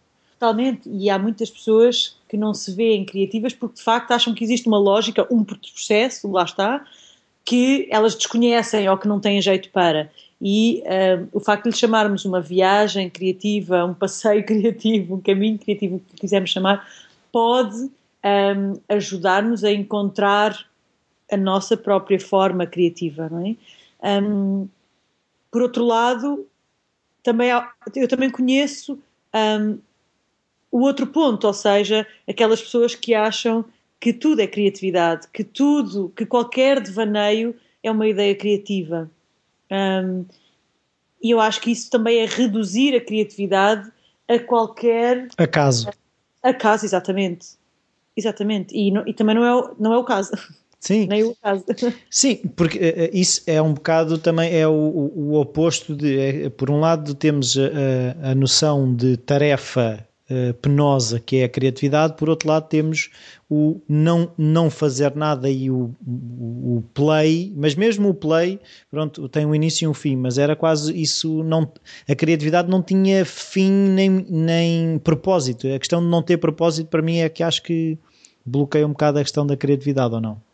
totalmente. 0.44 0.82
E 0.86 1.08
há 1.08 1.18
muitas 1.18 1.50
pessoas 1.50 2.16
que 2.28 2.36
não 2.36 2.52
se 2.52 2.72
veem 2.72 3.04
criativas 3.04 3.54
porque 3.54 3.76
de 3.76 3.82
facto 3.82 4.10
acham 4.12 4.34
que 4.34 4.44
existe 4.44 4.66
uma 4.66 4.78
lógica, 4.78 5.26
um 5.30 5.42
processo, 5.42 6.30
lá 6.30 6.44
está, 6.44 6.84
que 7.44 7.88
elas 7.90 8.14
desconhecem 8.14 8.88
ou 8.88 8.98
que 8.98 9.08
não 9.08 9.20
têm 9.20 9.40
jeito 9.40 9.70
para. 9.70 10.10
E 10.40 10.82
uh, 10.84 11.28
o 11.32 11.40
facto 11.40 11.64
de 11.64 11.70
lhe 11.70 11.76
chamarmos 11.76 12.24
uma 12.24 12.40
viagem 12.40 13.08
criativa, 13.08 13.84
um 13.84 13.94
passeio 13.94 14.44
criativo, 14.46 15.14
um 15.14 15.20
caminho 15.20 15.58
criativo, 15.58 15.96
o 15.96 16.00
que 16.00 16.20
quisermos 16.20 16.50
chamar, 16.50 16.86
pode 17.32 17.76
um, 17.76 18.80
ajudar-nos 18.88 19.64
a 19.64 19.72
encontrar 19.72 20.66
a 21.30 21.36
nossa 21.36 21.76
própria 21.76 22.20
forma 22.20 22.66
criativa, 22.66 23.28
não 23.30 23.46
é? 23.46 23.56
Um, 24.04 24.68
por 25.50 25.62
outro 25.62 25.84
lado, 25.84 26.46
também 27.22 27.50
eu 27.96 28.08
também 28.08 28.30
conheço 28.30 28.98
um, 29.34 29.78
o 30.70 30.80
outro 30.80 31.06
ponto, 31.06 31.46
ou 31.46 31.54
seja, 31.54 32.06
aquelas 32.28 32.60
pessoas 32.60 32.94
que 32.94 33.14
acham 33.14 33.64
que 33.98 34.12
tudo 34.12 34.40
é 34.40 34.46
criatividade, 34.46 35.28
que 35.32 35.42
tudo, 35.42 36.12
que 36.14 36.26
qualquer 36.26 36.80
devaneio 36.80 37.54
é 37.82 37.90
uma 37.90 38.06
ideia 38.06 38.34
criativa. 38.34 39.10
Um, 39.70 40.24
e 41.22 41.30
eu 41.30 41.40
acho 41.40 41.60
que 41.60 41.70
isso 41.70 41.90
também 41.90 42.18
é 42.18 42.26
reduzir 42.26 42.94
a 42.94 43.00
criatividade 43.00 43.90
a 44.28 44.38
qualquer 44.38 45.28
acaso. 45.38 45.88
Acaso, 46.42 46.84
exatamente. 46.84 47.56
Exatamente. 48.16 48.76
E, 48.76 48.90
não, 48.90 49.06
e 49.06 49.14
também 49.14 49.34
não 49.34 49.44
é, 49.44 49.70
não 49.78 49.92
é 49.92 49.96
o 49.96 50.04
caso. 50.04 50.32
Sim. 50.84 51.06
Nem 51.06 51.24
o 51.24 51.34
caso. 51.42 51.64
Sim, 52.10 52.36
porque 52.54 52.76
uh, 52.78 53.10
isso 53.16 53.42
é 53.46 53.60
um 53.60 53.72
bocado 53.72 54.18
também 54.18 54.54
é 54.54 54.68
o, 54.68 54.72
o, 54.72 55.40
oposto 55.40 55.96
de. 55.96 56.18
É, 56.18 56.50
por 56.50 56.70
um 56.70 56.78
lado, 56.78 57.14
temos 57.14 57.56
a, 57.56 58.30
a 58.32 58.34
noção 58.34 58.94
de 58.94 59.16
tarefa 59.16 60.06
uh, 60.30 60.52
penosa 60.52 61.18
que 61.18 61.36
é 61.36 61.44
a 61.44 61.48
criatividade, 61.48 62.18
por 62.18 62.28
outro 62.28 62.50
lado, 62.50 62.68
temos 62.68 63.08
o 63.48 63.80
não, 63.88 64.30
não 64.36 64.68
fazer 64.68 65.16
nada 65.16 65.48
e 65.48 65.70
o, 65.70 65.90
o, 66.06 66.76
o, 66.76 66.84
play, 66.92 67.50
mas 67.56 67.74
mesmo 67.74 68.10
o 68.10 68.14
play, 68.14 68.60
pronto, 68.90 69.26
tem 69.30 69.46
um 69.46 69.54
início 69.54 69.86
e 69.86 69.88
um 69.88 69.94
fim, 69.94 70.16
mas 70.16 70.36
era 70.36 70.54
quase 70.54 70.94
isso. 71.00 71.42
Não, 71.44 71.66
a 72.06 72.14
criatividade 72.14 72.68
não 72.68 72.82
tinha 72.82 73.24
fim 73.24 73.70
nem, 73.70 74.10
nem 74.28 74.98
propósito. 74.98 75.66
A 75.66 75.78
questão 75.78 76.02
de 76.02 76.08
não 76.08 76.22
ter 76.22 76.36
propósito, 76.36 76.88
para 76.88 77.00
mim, 77.00 77.20
é 77.20 77.28
que 77.30 77.42
acho 77.42 77.62
que 77.62 77.96
bloqueia 78.44 78.86
um 78.86 78.90
bocado 78.90 79.18
a 79.18 79.22
questão 79.22 79.46
da 79.46 79.56
criatividade 79.56 80.14
ou 80.14 80.20
não. 80.20 80.53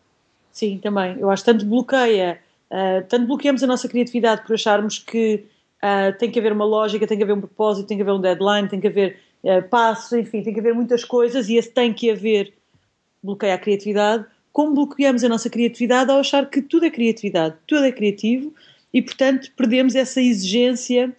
Sim, 0.53 0.79
também. 0.79 1.19
Eu 1.19 1.31
acho 1.31 1.45
que 1.45 1.51
tanto 1.53 1.65
bloqueia, 1.65 2.41
uh, 2.71 3.07
tanto 3.09 3.27
bloqueamos 3.27 3.63
a 3.63 3.67
nossa 3.67 3.89
criatividade 3.89 4.43
por 4.47 4.55
acharmos 4.55 4.99
que 4.99 5.45
uh, 5.83 6.17
tem 6.19 6.31
que 6.31 6.39
haver 6.39 6.53
uma 6.53 6.65
lógica, 6.65 7.07
tem 7.07 7.17
que 7.17 7.23
haver 7.23 7.35
um 7.35 7.41
propósito, 7.41 7.87
tem 7.87 7.97
que 7.97 8.03
haver 8.03 8.13
um 8.13 8.21
deadline, 8.21 8.69
tem 8.69 8.81
que 8.81 8.89
haver 8.89 9.19
uh, 9.45 9.63
passos, 9.69 10.13
enfim, 10.13 10.43
tem 10.43 10.53
que 10.53 10.61
haver 10.61 10.75
muitas 10.75 11.05
coisas 11.05 11.49
e 11.49 11.57
esse 11.57 11.71
tem 11.71 11.93
que 11.93 12.11
haver 12.11 12.53
bloqueia 13.23 13.55
a 13.55 13.59
criatividade. 13.59 14.25
Como 14.53 14.75
bloqueamos 14.75 15.23
a 15.23 15.29
nossa 15.29 15.49
criatividade 15.49 16.11
ao 16.11 16.19
achar 16.19 16.49
que 16.51 16.61
tudo 16.61 16.85
é 16.85 16.91
criatividade, 16.91 17.55
tudo 17.67 17.85
é 17.85 17.93
criativo 17.93 18.53
e, 18.93 19.01
portanto, 19.01 19.51
perdemos 19.57 19.95
essa 19.95 20.21
exigência 20.21 21.15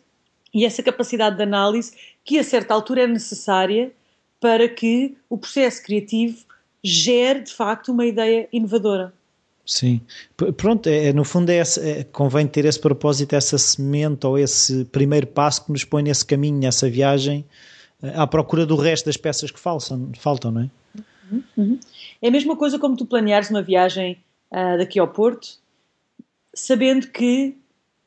e 0.54 0.66
essa 0.66 0.84
capacidade 0.84 1.38
de 1.38 1.44
análise 1.44 1.94
que, 2.26 2.38
a 2.38 2.44
certa 2.44 2.74
altura, 2.74 3.04
é 3.04 3.08
necessária 3.08 3.92
para 4.40 4.68
que 4.68 5.16
o 5.30 5.38
processo 5.38 5.82
criativo 5.82 6.44
gere, 6.84 7.42
de 7.42 7.54
facto, 7.54 7.92
uma 7.92 8.06
ideia 8.06 8.50
inovadora. 8.52 9.14
Sim, 9.72 10.02
pronto, 10.58 10.90
é, 10.90 11.06
é, 11.06 11.14
no 11.14 11.24
fundo 11.24 11.50
é, 11.50 11.62
é, 11.62 12.04
convém 12.04 12.46
ter 12.46 12.66
esse 12.66 12.78
propósito, 12.78 13.34
essa 13.34 13.58
semente 13.58 14.28
ou 14.28 14.38
esse 14.38 14.84
primeiro 14.84 15.26
passo 15.26 15.64
que 15.64 15.72
nos 15.72 15.86
põe 15.86 16.04
nesse 16.04 16.26
caminho, 16.26 16.60
nessa 16.60 16.90
viagem, 16.90 17.46
eh, 18.04 18.12
à 18.14 18.28
procura 18.28 18.66
do 18.66 18.76
resto 18.76 19.06
das 19.06 19.16
peças 19.16 19.50
que 19.50 19.58
faltam, 19.58 20.12
faltam 20.20 20.52
não 20.52 20.62
é? 20.64 20.70
Uhum, 21.32 21.44
uhum. 21.56 21.80
É 22.22 22.28
a 22.28 22.32
mesma 22.32 22.58
coisa 22.58 22.78
como 22.78 22.98
tu 22.98 23.06
planeares 23.06 23.50
uma 23.50 23.62
viagem 23.62 24.22
uh, 24.52 24.78
daqui 24.78 25.00
ao 25.00 25.08
Porto, 25.08 25.48
sabendo 26.54 27.08
que 27.08 27.56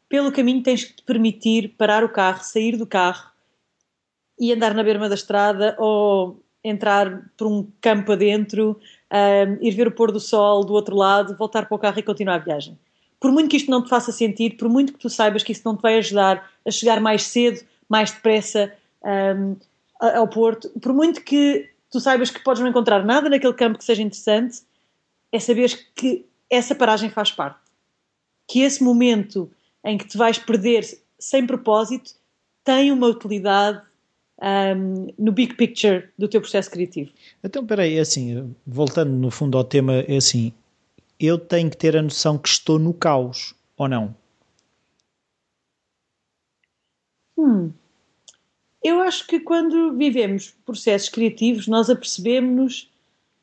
pelo 0.06 0.30
caminho 0.30 0.62
tens 0.62 0.84
que 0.84 0.92
te 0.92 1.02
permitir 1.02 1.68
parar 1.78 2.04
o 2.04 2.10
carro, 2.10 2.44
sair 2.44 2.76
do 2.76 2.86
carro 2.86 3.30
e 4.38 4.52
andar 4.52 4.74
na 4.74 4.84
berma 4.84 5.08
da 5.08 5.14
estrada 5.14 5.74
ou 5.78 6.43
entrar 6.64 7.30
por 7.36 7.46
um 7.46 7.68
campo 7.80 8.12
adentro 8.12 8.80
ir 9.60 9.70
ver 9.72 9.86
o 9.86 9.92
pôr 9.92 10.10
do 10.10 10.18
sol 10.18 10.64
do 10.64 10.72
outro 10.72 10.96
lado, 10.96 11.36
voltar 11.36 11.66
para 11.66 11.74
o 11.74 11.78
carro 11.78 11.98
e 11.98 12.02
continuar 12.02 12.36
a 12.36 12.38
viagem. 12.38 12.78
Por 13.20 13.30
muito 13.30 13.48
que 13.48 13.56
isto 13.56 13.70
não 13.70 13.82
te 13.82 13.88
faça 13.88 14.10
sentido, 14.10 14.56
por 14.56 14.68
muito 14.68 14.92
que 14.92 14.98
tu 14.98 15.08
saibas 15.08 15.42
que 15.42 15.52
isso 15.52 15.62
não 15.64 15.76
te 15.76 15.82
vai 15.82 15.98
ajudar 15.98 16.50
a 16.66 16.70
chegar 16.70 17.00
mais 17.00 17.22
cedo, 17.22 17.64
mais 17.88 18.10
depressa 18.10 18.72
um, 19.04 19.56
ao 20.00 20.26
Porto, 20.26 20.68
por 20.80 20.92
muito 20.92 21.22
que 21.22 21.70
tu 21.90 22.00
saibas 22.00 22.30
que 22.30 22.42
podes 22.42 22.60
não 22.60 22.68
encontrar 22.68 23.04
nada 23.04 23.28
naquele 23.28 23.54
campo 23.54 23.78
que 23.78 23.84
seja 23.84 24.02
interessante, 24.02 24.62
é 25.30 25.38
saber 25.38 25.88
que 25.94 26.26
essa 26.50 26.74
paragem 26.74 27.08
faz 27.08 27.30
parte. 27.30 27.58
Que 28.48 28.60
esse 28.60 28.82
momento 28.82 29.50
em 29.84 29.96
que 29.96 30.06
te 30.06 30.16
vais 30.16 30.38
perder 30.38 30.84
sem 31.18 31.46
propósito 31.46 32.12
tem 32.64 32.90
uma 32.90 33.06
utilidade 33.06 33.80
um, 34.42 35.08
no 35.18 35.32
big 35.32 35.54
picture 35.54 36.08
do 36.18 36.28
teu 36.28 36.40
processo 36.40 36.70
criativo. 36.70 37.10
Então, 37.42 37.66
peraí, 37.66 37.96
é 37.96 38.00
assim, 38.00 38.54
voltando 38.66 39.12
no 39.12 39.30
fundo 39.30 39.56
ao 39.56 39.64
tema, 39.64 39.94
é 40.08 40.16
assim, 40.16 40.52
eu 41.18 41.38
tenho 41.38 41.70
que 41.70 41.76
ter 41.76 41.96
a 41.96 42.02
noção 42.02 42.38
que 42.38 42.48
estou 42.48 42.78
no 42.78 42.92
caos, 42.92 43.54
ou 43.76 43.88
não? 43.88 44.14
Hum. 47.36 47.72
Eu 48.82 49.00
acho 49.00 49.26
que 49.26 49.40
quando 49.40 49.96
vivemos 49.96 50.54
processos 50.64 51.08
criativos, 51.08 51.66
nós 51.66 51.88
apercebemos-nos 51.88 52.90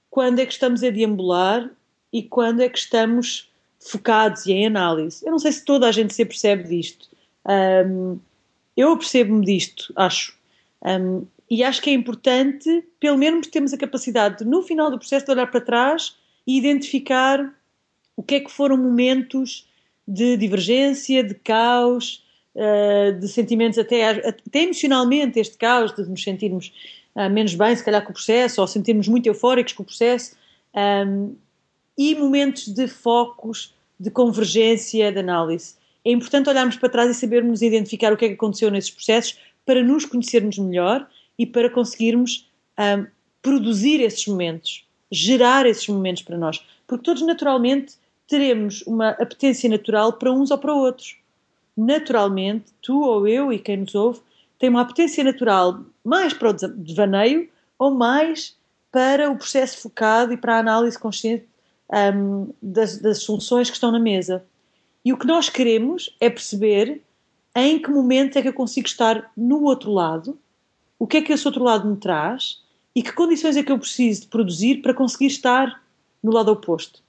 quando 0.09 0.39
é 0.39 0.45
que 0.45 0.53
estamos 0.53 0.83
a 0.83 0.89
deambular 0.89 1.71
e 2.13 2.21
quando 2.21 2.61
é 2.61 2.69
que 2.69 2.77
estamos 2.77 3.49
focados 3.79 4.45
e 4.45 4.51
em 4.51 4.67
análise. 4.67 5.25
Eu 5.25 5.31
não 5.31 5.39
sei 5.39 5.51
se 5.51 5.65
toda 5.65 5.87
a 5.87 5.91
gente 5.91 6.13
se 6.13 6.23
percebe 6.25 6.63
disto. 6.65 7.09
Um, 7.47 8.19
eu 8.77 8.95
percebo-me 8.97 9.45
disto, 9.45 9.91
acho. 9.95 10.37
Um, 10.83 11.25
e 11.49 11.63
acho 11.63 11.81
que 11.81 11.89
é 11.89 11.93
importante, 11.93 12.83
pelo 12.99 13.17
menos, 13.17 13.47
termos 13.47 13.73
a 13.73 13.77
capacidade 13.77 14.39
de, 14.39 14.45
no 14.45 14.61
final 14.61 14.89
do 14.89 14.97
processo, 14.97 15.25
de 15.25 15.31
olhar 15.31 15.47
para 15.47 15.61
trás 15.61 16.15
e 16.47 16.57
identificar 16.57 17.53
o 18.15 18.23
que 18.23 18.35
é 18.35 18.39
que 18.39 18.51
foram 18.51 18.77
momentos 18.77 19.67
de 20.07 20.37
divergência, 20.37 21.23
de 21.23 21.35
caos, 21.35 22.25
uh, 22.55 23.19
de 23.19 23.27
sentimentos 23.27 23.77
até, 23.77 24.27
até 24.27 24.63
emocionalmente, 24.63 25.39
este 25.39 25.57
caos, 25.57 25.93
de 25.93 26.09
nos 26.09 26.23
sentirmos 26.23 26.71
uh, 27.15 27.29
menos 27.29 27.53
bem, 27.53 27.75
se 27.75 27.83
calhar, 27.83 28.03
com 28.03 28.11
o 28.11 28.13
processo, 28.13 28.61
ou 28.61 28.67
sentirmos 28.67 29.07
muito 29.07 29.27
eufóricos 29.27 29.73
com 29.73 29.83
o 29.83 29.85
processo, 29.85 30.39
e 31.97 32.15
momentos 32.15 32.69
de 32.69 32.87
focos, 32.87 33.75
de 33.99 34.09
convergência, 34.09 35.11
de 35.11 35.19
análise. 35.19 35.75
É 36.03 36.11
importante 36.11 36.49
olharmos 36.49 36.77
para 36.77 36.89
trás 36.89 37.11
e 37.11 37.13
sabermos 37.13 37.61
identificar 37.61 38.11
o 38.11 38.17
que 38.17 38.25
é 38.25 38.27
que 38.29 38.33
aconteceu 38.33 38.71
nesses 38.71 38.89
processos 38.89 39.37
para 39.65 39.83
nos 39.83 40.05
conhecermos 40.05 40.57
melhor 40.57 41.07
e 41.37 41.45
para 41.45 41.69
conseguirmos 41.69 42.49
um, 42.79 43.05
produzir 43.41 44.01
esses 44.01 44.25
momentos, 44.27 44.85
gerar 45.11 45.65
esses 45.65 45.87
momentos 45.87 46.23
para 46.23 46.37
nós. 46.37 46.63
Porque 46.87 47.03
todos 47.03 47.21
naturalmente 47.21 47.95
teremos 48.27 48.81
uma 48.83 49.09
apetência 49.09 49.69
natural 49.69 50.13
para 50.13 50.31
uns 50.31 50.51
ou 50.51 50.57
para 50.57 50.73
outros. 50.73 51.17
Naturalmente, 51.75 52.71
tu 52.81 53.01
ou 53.01 53.27
eu 53.27 53.51
e 53.51 53.59
quem 53.59 53.77
nos 53.77 53.95
ouve 53.95 54.21
tem 54.59 54.69
uma 54.69 54.81
apetência 54.81 55.23
natural 55.23 55.81
mais 56.03 56.33
para 56.33 56.49
o 56.49 56.53
devaneio 56.53 57.49
ou 57.79 57.91
mais 57.91 58.55
para 58.91 59.31
o 59.31 59.37
processo 59.37 59.79
focado 59.79 60.33
e 60.33 60.37
para 60.37 60.57
a 60.57 60.59
análise 60.59 60.99
consciente 60.99 61.45
um, 62.13 62.49
das, 62.61 62.97
das 62.97 63.23
soluções 63.23 63.69
que 63.69 63.75
estão 63.75 63.91
na 63.91 63.99
mesa. 63.99 64.43
E 65.03 65.11
o 65.11 65.17
que 65.17 65.25
nós 65.25 65.49
queremos 65.49 66.15
é 66.19 66.29
perceber 66.29 67.01
em 67.55 67.81
que 67.81 67.89
momento 67.89 68.37
é 68.37 68.41
que 68.41 68.47
eu 68.47 68.53
consigo 68.53 68.87
estar 68.87 69.31
no 69.35 69.63
outro 69.63 69.91
lado, 69.91 70.37
o 70.97 71.07
que 71.07 71.17
é 71.17 71.21
que 71.21 71.33
esse 71.33 71.47
outro 71.47 71.63
lado 71.63 71.89
me 71.89 71.97
traz 71.97 72.61
e 72.95 73.01
que 73.01 73.11
condições 73.13 73.57
é 73.57 73.63
que 73.63 73.71
eu 73.71 73.79
preciso 73.79 74.21
de 74.21 74.27
produzir 74.27 74.81
para 74.81 74.93
conseguir 74.93 75.27
estar 75.27 75.81
no 76.21 76.31
lado 76.31 76.51
oposto. 76.51 77.01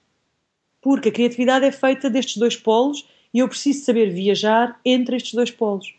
Porque 0.80 1.10
a 1.10 1.12
criatividade 1.12 1.64
é 1.64 1.72
feita 1.72 2.10
destes 2.10 2.36
dois 2.36 2.56
polos 2.56 3.06
e 3.32 3.38
eu 3.38 3.48
preciso 3.48 3.84
saber 3.84 4.10
viajar 4.10 4.80
entre 4.84 5.16
estes 5.16 5.34
dois 5.34 5.50
polos. 5.50 5.94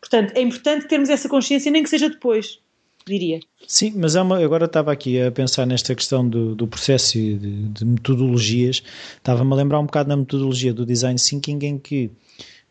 Portanto, 0.00 0.36
é 0.36 0.40
importante 0.40 0.86
termos 0.86 1.08
essa 1.08 1.28
consciência, 1.28 1.70
nem 1.72 1.82
que 1.82 1.90
seja 1.90 2.08
depois, 2.08 2.60
diria. 3.06 3.40
Sim, 3.66 3.94
mas 3.96 4.14
uma, 4.14 4.38
agora 4.42 4.66
estava 4.66 4.92
aqui 4.92 5.20
a 5.20 5.32
pensar 5.32 5.66
nesta 5.66 5.94
questão 5.94 6.28
do, 6.28 6.54
do 6.54 6.68
processo 6.68 7.18
e 7.18 7.34
de, 7.34 7.68
de 7.68 7.84
metodologias. 7.84 8.82
Estava-me 9.16 9.52
a 9.52 9.56
lembrar 9.56 9.80
um 9.80 9.86
bocado 9.86 10.08
na 10.08 10.16
metodologia 10.16 10.72
do 10.72 10.86
design 10.86 11.18
thinking, 11.18 11.58
em 11.62 11.78
que 11.78 12.10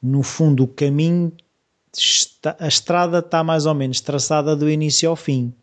no 0.01 0.23
fundo, 0.23 0.63
o 0.63 0.67
caminho, 0.67 1.31
está, 1.95 2.55
a 2.59 2.67
estrada 2.67 3.19
está 3.19 3.43
mais 3.43 3.65
ou 3.65 3.73
menos 3.73 4.01
traçada 4.01 4.55
do 4.55 4.69
início 4.69 5.09
ao 5.09 5.15
fim. 5.15 5.53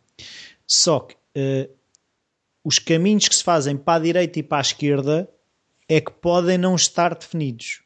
Só 0.66 1.00
que 1.00 1.14
uh, 1.14 1.70
os 2.64 2.78
caminhos 2.78 3.28
que 3.28 3.34
se 3.34 3.44
fazem 3.44 3.76
para 3.76 4.00
a 4.00 4.02
direita 4.02 4.38
e 4.38 4.42
para 4.42 4.58
a 4.58 4.62
esquerda 4.62 5.28
é 5.88 6.00
que 6.00 6.10
podem 6.10 6.56
não 6.56 6.74
estar 6.74 7.14
definidos. 7.14 7.82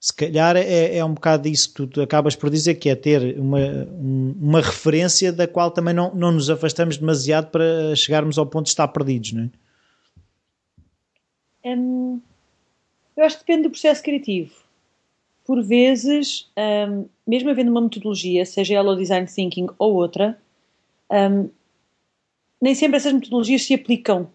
Se 0.00 0.12
calhar 0.12 0.56
é, 0.56 0.98
é 0.98 1.04
um 1.04 1.14
bocado 1.14 1.48
isso 1.48 1.72
que 1.72 1.86
tu 1.86 2.02
acabas 2.02 2.36
por 2.36 2.50
dizer, 2.50 2.74
que 2.74 2.88
é 2.88 2.94
ter 2.94 3.38
uma, 3.38 3.58
uma 4.40 4.60
referência 4.60 5.32
da 5.32 5.48
qual 5.48 5.70
também 5.70 5.94
não, 5.94 6.14
não 6.14 6.32
nos 6.32 6.50
afastamos 6.50 6.96
demasiado 6.96 7.50
para 7.50 7.94
chegarmos 7.96 8.38
ao 8.38 8.46
ponto 8.46 8.64
de 8.64 8.70
estar 8.70 8.86
perdidos, 8.88 9.32
não 9.32 9.44
é? 9.44 9.50
Eu 13.16 13.24
acho 13.24 13.38
que 13.38 13.44
depende 13.46 13.64
do 13.64 13.70
processo 13.70 14.02
criativo. 14.02 14.65
Por 15.46 15.62
vezes, 15.62 16.50
hum, 16.56 17.06
mesmo 17.26 17.50
havendo 17.50 17.70
uma 17.70 17.80
metodologia, 17.80 18.44
seja 18.44 18.74
ela 18.74 18.92
o 18.92 18.96
design 18.96 19.26
thinking 19.26 19.68
ou 19.78 19.94
outra, 19.94 20.38
hum, 21.10 21.48
nem 22.60 22.74
sempre 22.74 22.96
essas 22.96 23.12
metodologias 23.12 23.62
se 23.62 23.74
aplicam 23.74 24.28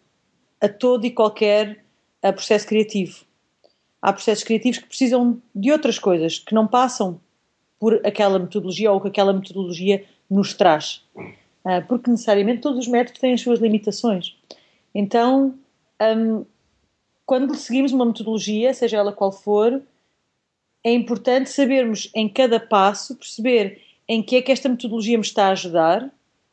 a 0.62 0.70
todo 0.70 1.06
e 1.06 1.12
qualquer 1.12 1.84
uh, 2.24 2.32
processo 2.32 2.66
criativo 2.68 3.26
há 4.02 4.12
processos 4.12 4.44
criativos 4.44 4.80
que 4.80 4.88
precisam 4.88 5.42
de 5.54 5.72
outras 5.72 6.00
coisas, 6.00 6.40
que 6.40 6.56
não 6.56 6.66
passam 6.66 7.20
por 7.80 8.06
aquela 8.06 8.40
metodologia 8.40 8.92
ou 8.92 9.00
que 9.00 9.08
aquela 9.08 9.32
metodologia 9.32 10.04
nos 10.30 10.54
traz. 10.54 11.04
Uh, 11.16 11.86
porque 11.88 12.10
necessariamente 12.10 12.62
todos 12.62 12.80
os 12.80 12.88
métodos 12.88 13.20
têm 13.20 13.34
as 13.34 13.42
suas 13.42 13.60
limitações. 13.60 14.36
Então, 14.94 15.56
um, 16.02 16.44
quando 17.26 17.56
seguimos 17.56 17.92
uma 17.92 18.06
metodologia, 18.06 18.74
seja 18.74 18.98
ela 18.98 19.14
qual 19.14 19.32
for, 19.32 19.82
é 20.84 20.92
importante 20.92 21.50
sabermos 21.50 22.10
em 22.16 22.28
cada 22.28 22.60
passo, 22.60 23.16
perceber 23.16 23.82
em 24.08 24.22
que 24.22 24.36
é 24.36 24.42
que 24.42 24.52
esta 24.52 24.68
metodologia 24.68 25.18
me 25.18 25.24
está 25.24 25.48
a 25.48 25.52
ajudar, 25.52 26.10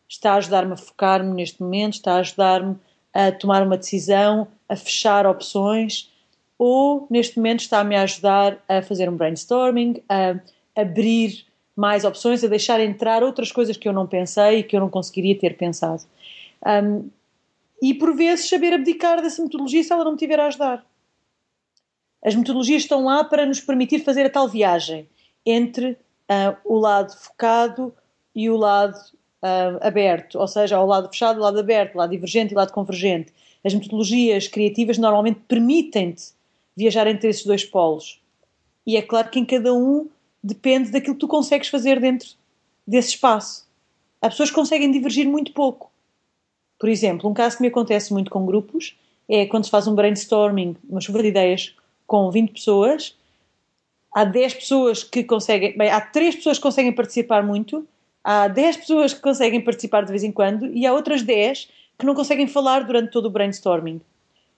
está 0.09 0.33
a 0.33 0.37
ajudar-me 0.37 0.73
a 0.73 0.77
focar-me 0.77 1.35
neste 1.35 1.63
momento, 1.63 1.95
está 1.95 2.15
a 2.15 2.19
ajudar-me 2.19 2.77
a 3.13 3.33
tomar 3.33 3.63
uma 3.63 3.77
decisão, 3.77 4.47
a 4.69 4.77
fechar 4.77 5.27
opções, 5.27 6.11
ou 6.59 7.07
neste 7.11 7.37
momento 7.37 7.61
está-me 7.61 7.97
a 7.97 8.03
ajudar 8.03 8.63
a 8.69 8.83
fazer 8.83 9.09
um 9.09 9.17
brainstorming, 9.17 10.03
a 10.09 10.39
abrir 10.81 11.47
mais 11.75 12.05
opções, 12.05 12.43
a 12.43 12.49
deixar 12.49 12.81
entrar 12.81 13.23
outras 13.23 13.53
coisas 13.53 13.77
que 13.77 13.89
eu 13.89 13.93
não 13.93 14.07
pensei 14.07 14.59
e 14.59 14.63
que 14.63 14.77
eu 14.77 14.81
não 14.81 14.91
conseguiria 14.91 15.39
ter 15.39 15.57
pensado. 15.57 16.03
Um, 16.67 17.09
e 17.81 17.95
por 17.95 18.17
vezes 18.17 18.49
saber 18.49 18.73
abdicar 18.75 19.23
dessa 19.23 19.41
metodologia 19.43 19.83
se 19.85 19.93
ela 19.93 20.05
não 20.05 20.13
me 20.13 20.19
tiver 20.19 20.41
a 20.41 20.47
ajudar. 20.47 20.85
As 22.23 22.35
metodologias 22.35 22.83
estão 22.83 23.05
lá 23.05 23.23
para 23.25 23.47
nos 23.47 23.61
permitir 23.61 24.01
fazer 24.01 24.27
a 24.27 24.31
tal 24.31 24.49
viagem 24.49 25.09
entre 25.47 25.93
uh, 25.93 26.57
o 26.65 26.77
lado 26.77 27.13
focado 27.17 27.95
e 28.35 28.51
o 28.51 28.57
lado 28.57 28.97
uh, 29.43 29.79
aberto, 29.81 30.39
ou 30.39 30.47
seja, 30.47 30.81
o 30.81 30.87
lado 30.87 31.09
fechado, 31.09 31.39
o 31.39 31.43
lado 31.43 31.59
aberto, 31.59 31.95
o 31.95 31.99
lado 31.99 32.11
divergente 32.11 32.53
e 32.53 32.55
o 32.55 32.59
lado 32.59 32.73
convergente. 32.73 33.33
As 33.65 33.75
metodologias 33.75 34.47
criativas 34.49 34.99
normalmente 34.99 35.41
permitem-te 35.49 36.33
viajar 36.77 37.07
entre 37.07 37.29
esses 37.29 37.45
dois 37.45 37.65
polos. 37.65 38.21
E 38.87 38.97
é 38.97 39.03
claro 39.03 39.29
que 39.31 39.39
em 39.39 39.45
cada 39.45 39.75
um 39.75 40.09
depende 40.43 40.91
daquilo 40.91 41.15
que 41.15 41.21
tu 41.21 41.29
consegues 41.29 41.69
fazer 41.69 42.01
dentro 42.01 42.29
desse 42.87 43.11
espaço. 43.11 43.67
Há 44.21 44.29
pessoas 44.29 44.51
que 44.51 44.55
conseguem 44.55 44.91
divergir 44.91 45.29
muito 45.29 45.53
pouco. 45.53 45.91
Por 46.79 46.89
exemplo, 46.89 47.29
um 47.29 47.35
caso 47.35 47.57
que 47.57 47.63
me 47.63 47.69
acontece 47.69 48.13
muito 48.13 48.31
com 48.31 48.47
grupos 48.47 48.97
é 49.29 49.47
quando 49.47 49.65
se 49.65 49.71
faz 49.71 49.87
um 49.87 49.95
brainstorming, 49.95 50.77
uma 50.89 51.01
chuva 51.01 51.21
de 51.21 51.29
ideias 51.29 51.75
com 52.09 52.31
20 52.31 52.53
pessoas, 52.53 53.15
há 54.13 54.25
10 54.25 54.55
pessoas 54.55 55.05
que 55.05 55.23
conseguem, 55.23 55.77
bem, 55.77 55.91
há 55.91 56.01
3 56.01 56.37
pessoas 56.37 56.57
que 56.57 56.63
conseguem 56.63 56.91
participar 56.91 57.45
muito, 57.45 57.87
há 58.25 58.49
10 58.49 58.79
pessoas 58.79 59.13
que 59.13 59.21
conseguem 59.21 59.61
participar 59.61 60.05
de 60.05 60.11
vez 60.11 60.25
em 60.25 60.33
quando 60.33 60.67
e 60.75 60.87
há 60.87 60.93
outras 60.93 61.23
10 61.23 61.69
que 61.99 62.07
não 62.07 62.15
conseguem 62.15 62.47
falar 62.49 62.85
durante 62.85 63.13
todo 63.13 63.27
o 63.27 63.31
brainstorming. 63.31 64.01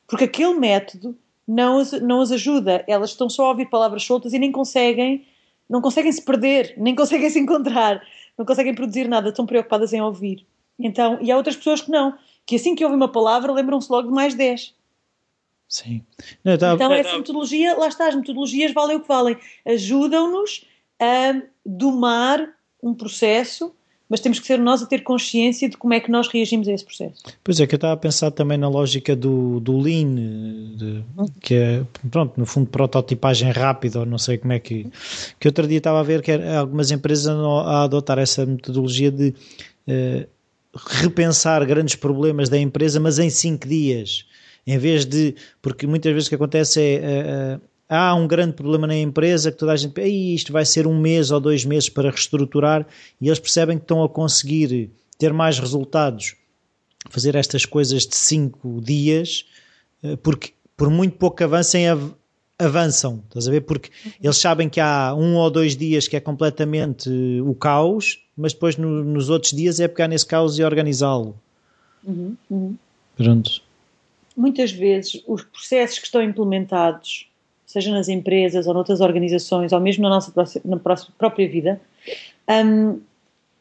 Porque 0.07 0.25
aquele 0.25 0.55
método 0.55 1.17
não 1.47 1.79
as, 1.79 1.93
não 1.93 2.21
as 2.21 2.31
ajuda. 2.31 2.85
Elas 2.87 3.11
estão 3.11 3.29
só 3.29 3.47
a 3.47 3.49
ouvir 3.49 3.67
palavras 3.67 4.05
soltas 4.05 4.33
e 4.33 4.39
nem 4.39 4.53
conseguem, 4.53 5.27
não 5.69 5.81
conseguem 5.81 6.13
se 6.13 6.23
perder, 6.23 6.75
nem 6.77 6.95
conseguem 6.95 7.29
se 7.29 7.41
encontrar, 7.41 8.01
não 8.39 8.47
conseguem 8.47 8.75
produzir 8.75 9.09
nada, 9.09 9.31
estão 9.31 9.45
preocupadas 9.45 9.93
em 9.93 10.01
ouvir. 10.01 10.47
Então, 10.79 11.19
e 11.21 11.33
há 11.33 11.37
outras 11.37 11.57
pessoas 11.57 11.81
que 11.81 11.91
não, 11.91 12.15
que 12.47 12.55
assim 12.55 12.77
que 12.77 12.85
ouvem 12.85 12.97
uma 12.97 13.11
palavra 13.11 13.53
lembram-se 13.53 13.91
logo 13.91 14.09
de 14.09 14.15
mais 14.15 14.35
10. 14.35 14.73
Sim. 15.71 16.03
Não, 16.45 16.59
tá, 16.59 16.75
então, 16.75 16.93
essa 16.93 17.17
metodologia, 17.17 17.79
lá 17.79 17.89
está, 17.89 18.09
as 18.09 18.15
metodologias 18.15 18.75
valem 18.75 18.97
o 18.97 19.01
que 19.01 19.09
valem. 19.09 19.39
Ajudam-nos 19.65 20.67
a 21.01 21.41
domar 21.65 22.47
um 22.83 22.93
processo 22.93 23.73
mas 24.11 24.19
temos 24.19 24.41
que 24.41 24.47
ser 24.49 24.59
nós 24.59 24.83
a 24.83 24.87
ter 24.87 25.05
consciência 25.05 25.69
de 25.69 25.77
como 25.77 25.95
é 25.95 26.01
que 26.01 26.11
nós 26.11 26.27
reagimos 26.27 26.67
a 26.67 26.73
esse 26.73 26.85
processo. 26.85 27.23
Pois 27.45 27.61
é, 27.61 27.67
que 27.67 27.75
eu 27.75 27.77
estava 27.77 27.95
a 27.95 27.97
pensar 27.97 28.33
também 28.33 28.59
na 28.59 28.69
lógica 28.69 29.15
do, 29.15 29.61
do 29.61 29.79
Lean, 29.79 30.17
de, 30.75 31.05
que 31.41 31.55
é, 31.55 31.85
pronto, 32.11 32.33
no 32.37 32.45
fundo, 32.45 32.67
prototipagem 32.69 33.53
rápida, 33.53 34.01
ou 34.01 34.07
não 34.07 34.19
sei 34.19 34.37
como 34.37 34.53
é 34.53 34.59
que. 34.59 34.91
Que 35.39 35.47
outro 35.47 35.69
dia 35.69 35.79
estava 35.79 36.01
a 36.01 36.03
ver 36.03 36.23
que 36.23 36.33
algumas 36.33 36.91
empresas 36.91 37.29
a 37.29 37.85
adotar 37.85 38.19
essa 38.19 38.45
metodologia 38.45 39.13
de 39.13 39.29
uh, 39.87 40.27
repensar 41.01 41.65
grandes 41.65 41.95
problemas 41.95 42.49
da 42.49 42.59
empresa, 42.59 42.99
mas 42.99 43.21
em 43.21 43.31
cinco 43.31 43.69
dias. 43.69 44.27
Em 44.71 44.79
vez 44.79 45.05
de. 45.05 45.35
Porque 45.61 45.87
muitas 45.87 46.13
vezes 46.13 46.27
o 46.27 46.31
que 46.31 46.35
acontece 46.37 46.81
é. 46.81 47.59
Uh, 47.59 47.71
há 47.89 48.15
um 48.15 48.29
grande 48.29 48.53
problema 48.53 48.87
na 48.87 48.97
empresa 48.97 49.51
que 49.51 49.59
toda 49.59 49.73
a 49.73 49.77
gente 49.77 50.01
isto 50.01 50.53
vai 50.53 50.65
ser 50.65 50.87
um 50.87 50.97
mês 50.97 51.33
ou 51.33 51.41
dois 51.41 51.65
meses 51.65 51.89
para 51.89 52.09
reestruturar 52.09 52.87
e 53.21 53.27
eles 53.27 53.41
percebem 53.41 53.79
que 53.79 53.83
estão 53.83 54.05
a 54.05 54.09
conseguir 54.09 54.91
ter 55.19 55.33
mais 55.33 55.59
resultados 55.59 56.37
fazer 57.09 57.35
estas 57.35 57.65
coisas 57.67 58.07
de 58.07 58.15
cinco 58.15 58.81
dias 58.81 59.45
eh, 60.05 60.15
porque 60.23 60.53
por 60.77 60.89
muito 60.89 61.17
pouco 61.17 61.43
avancem 61.43 61.87
avançam, 62.61 63.25
estás 63.27 63.49
a 63.49 63.51
ver? 63.51 63.63
Porque 63.63 63.91
uhum. 64.05 64.13
eles 64.23 64.37
sabem 64.37 64.69
que 64.69 64.79
há 64.79 65.15
um 65.15 65.35
ou 65.35 65.51
dois 65.51 65.77
dias 65.77 66.07
que 66.07 66.15
é 66.15 66.21
completamente 66.21 67.11
o 67.41 67.55
caos, 67.55 68.23
mas 68.37 68.53
depois 68.53 68.77
no, 68.77 69.03
nos 69.03 69.31
outros 69.31 69.53
dias 69.53 69.81
é 69.81 69.89
pegar 69.89 70.07
nesse 70.07 70.27
caos 70.27 70.59
e 70.59 70.63
organizá-lo. 70.63 71.35
Uhum, 72.05 72.37
uhum. 72.51 72.77
Pronto. 73.17 73.63
Muitas 74.41 74.73
vezes 74.73 75.23
os 75.27 75.43
processos 75.43 75.99
que 75.99 76.07
estão 76.07 76.23
implementados 76.23 77.31
seja 77.67 77.93
nas 77.93 78.09
empresas 78.09 78.67
ou 78.67 78.73
noutras 78.73 79.03
organizações, 79.03 79.71
ou 79.71 79.79
mesmo 79.79 80.03
na 80.05 80.09
nossa 80.09 80.33
na 80.65 80.79
própria 80.79 81.47
vida, 81.47 81.79
um, 82.49 83.03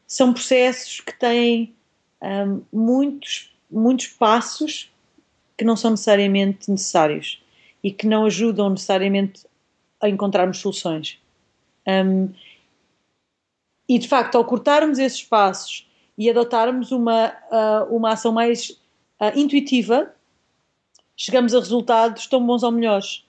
são 0.08 0.32
processos 0.32 1.02
que 1.02 1.12
têm 1.20 1.76
um, 2.24 2.62
muitos, 2.72 3.54
muitos 3.70 4.08
passos 4.08 4.90
que 5.58 5.66
não 5.66 5.76
são 5.76 5.92
necessariamente 5.92 6.72
necessários 6.72 7.44
e 7.84 7.92
que 7.92 8.08
não 8.08 8.24
ajudam 8.26 8.70
necessariamente 8.70 9.46
a 10.00 10.08
encontrarmos 10.08 10.60
soluções. 10.60 11.20
Um, 11.86 12.30
e 13.90 14.00
de 14.00 14.08
facto, 14.08 14.36
ao 14.36 14.46
cortarmos 14.46 14.98
esses 14.98 15.24
passos 15.24 15.86
e 16.18 16.30
adotarmos 16.30 16.94
uma, 16.94 17.34
uh, 17.52 17.94
uma 17.94 18.14
ação 18.14 18.32
mais 18.32 18.70
uh, 19.20 19.38
intuitiva, 19.38 20.16
chegamos 21.20 21.54
a 21.54 21.60
resultados 21.60 22.26
tão 22.28 22.44
bons 22.44 22.64
ou 22.64 22.72
melhores. 22.72 23.24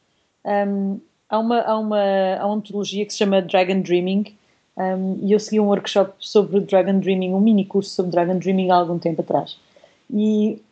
Um, 0.44 1.00
há, 1.28 1.38
uma, 1.38 1.60
há, 1.60 1.78
uma, 1.78 2.34
há 2.38 2.46
uma 2.46 2.56
metodologia 2.56 3.04
que 3.04 3.12
se 3.12 3.18
chama 3.18 3.42
Dragon 3.42 3.80
Dreaming 3.82 4.32
um, 4.76 5.18
e 5.26 5.32
eu 5.32 5.40
segui 5.40 5.58
um 5.58 5.66
workshop 5.66 6.14
sobre 6.20 6.60
Dragon 6.60 7.00
Dreaming, 7.00 7.34
um 7.34 7.40
mini 7.40 7.66
curso 7.66 7.90
sobre 7.90 8.12
Dragon 8.12 8.38
Dreaming 8.38 8.70
há 8.70 8.76
algum 8.76 8.98
tempo 8.98 9.20
atrás. 9.20 9.58
E 10.08 10.62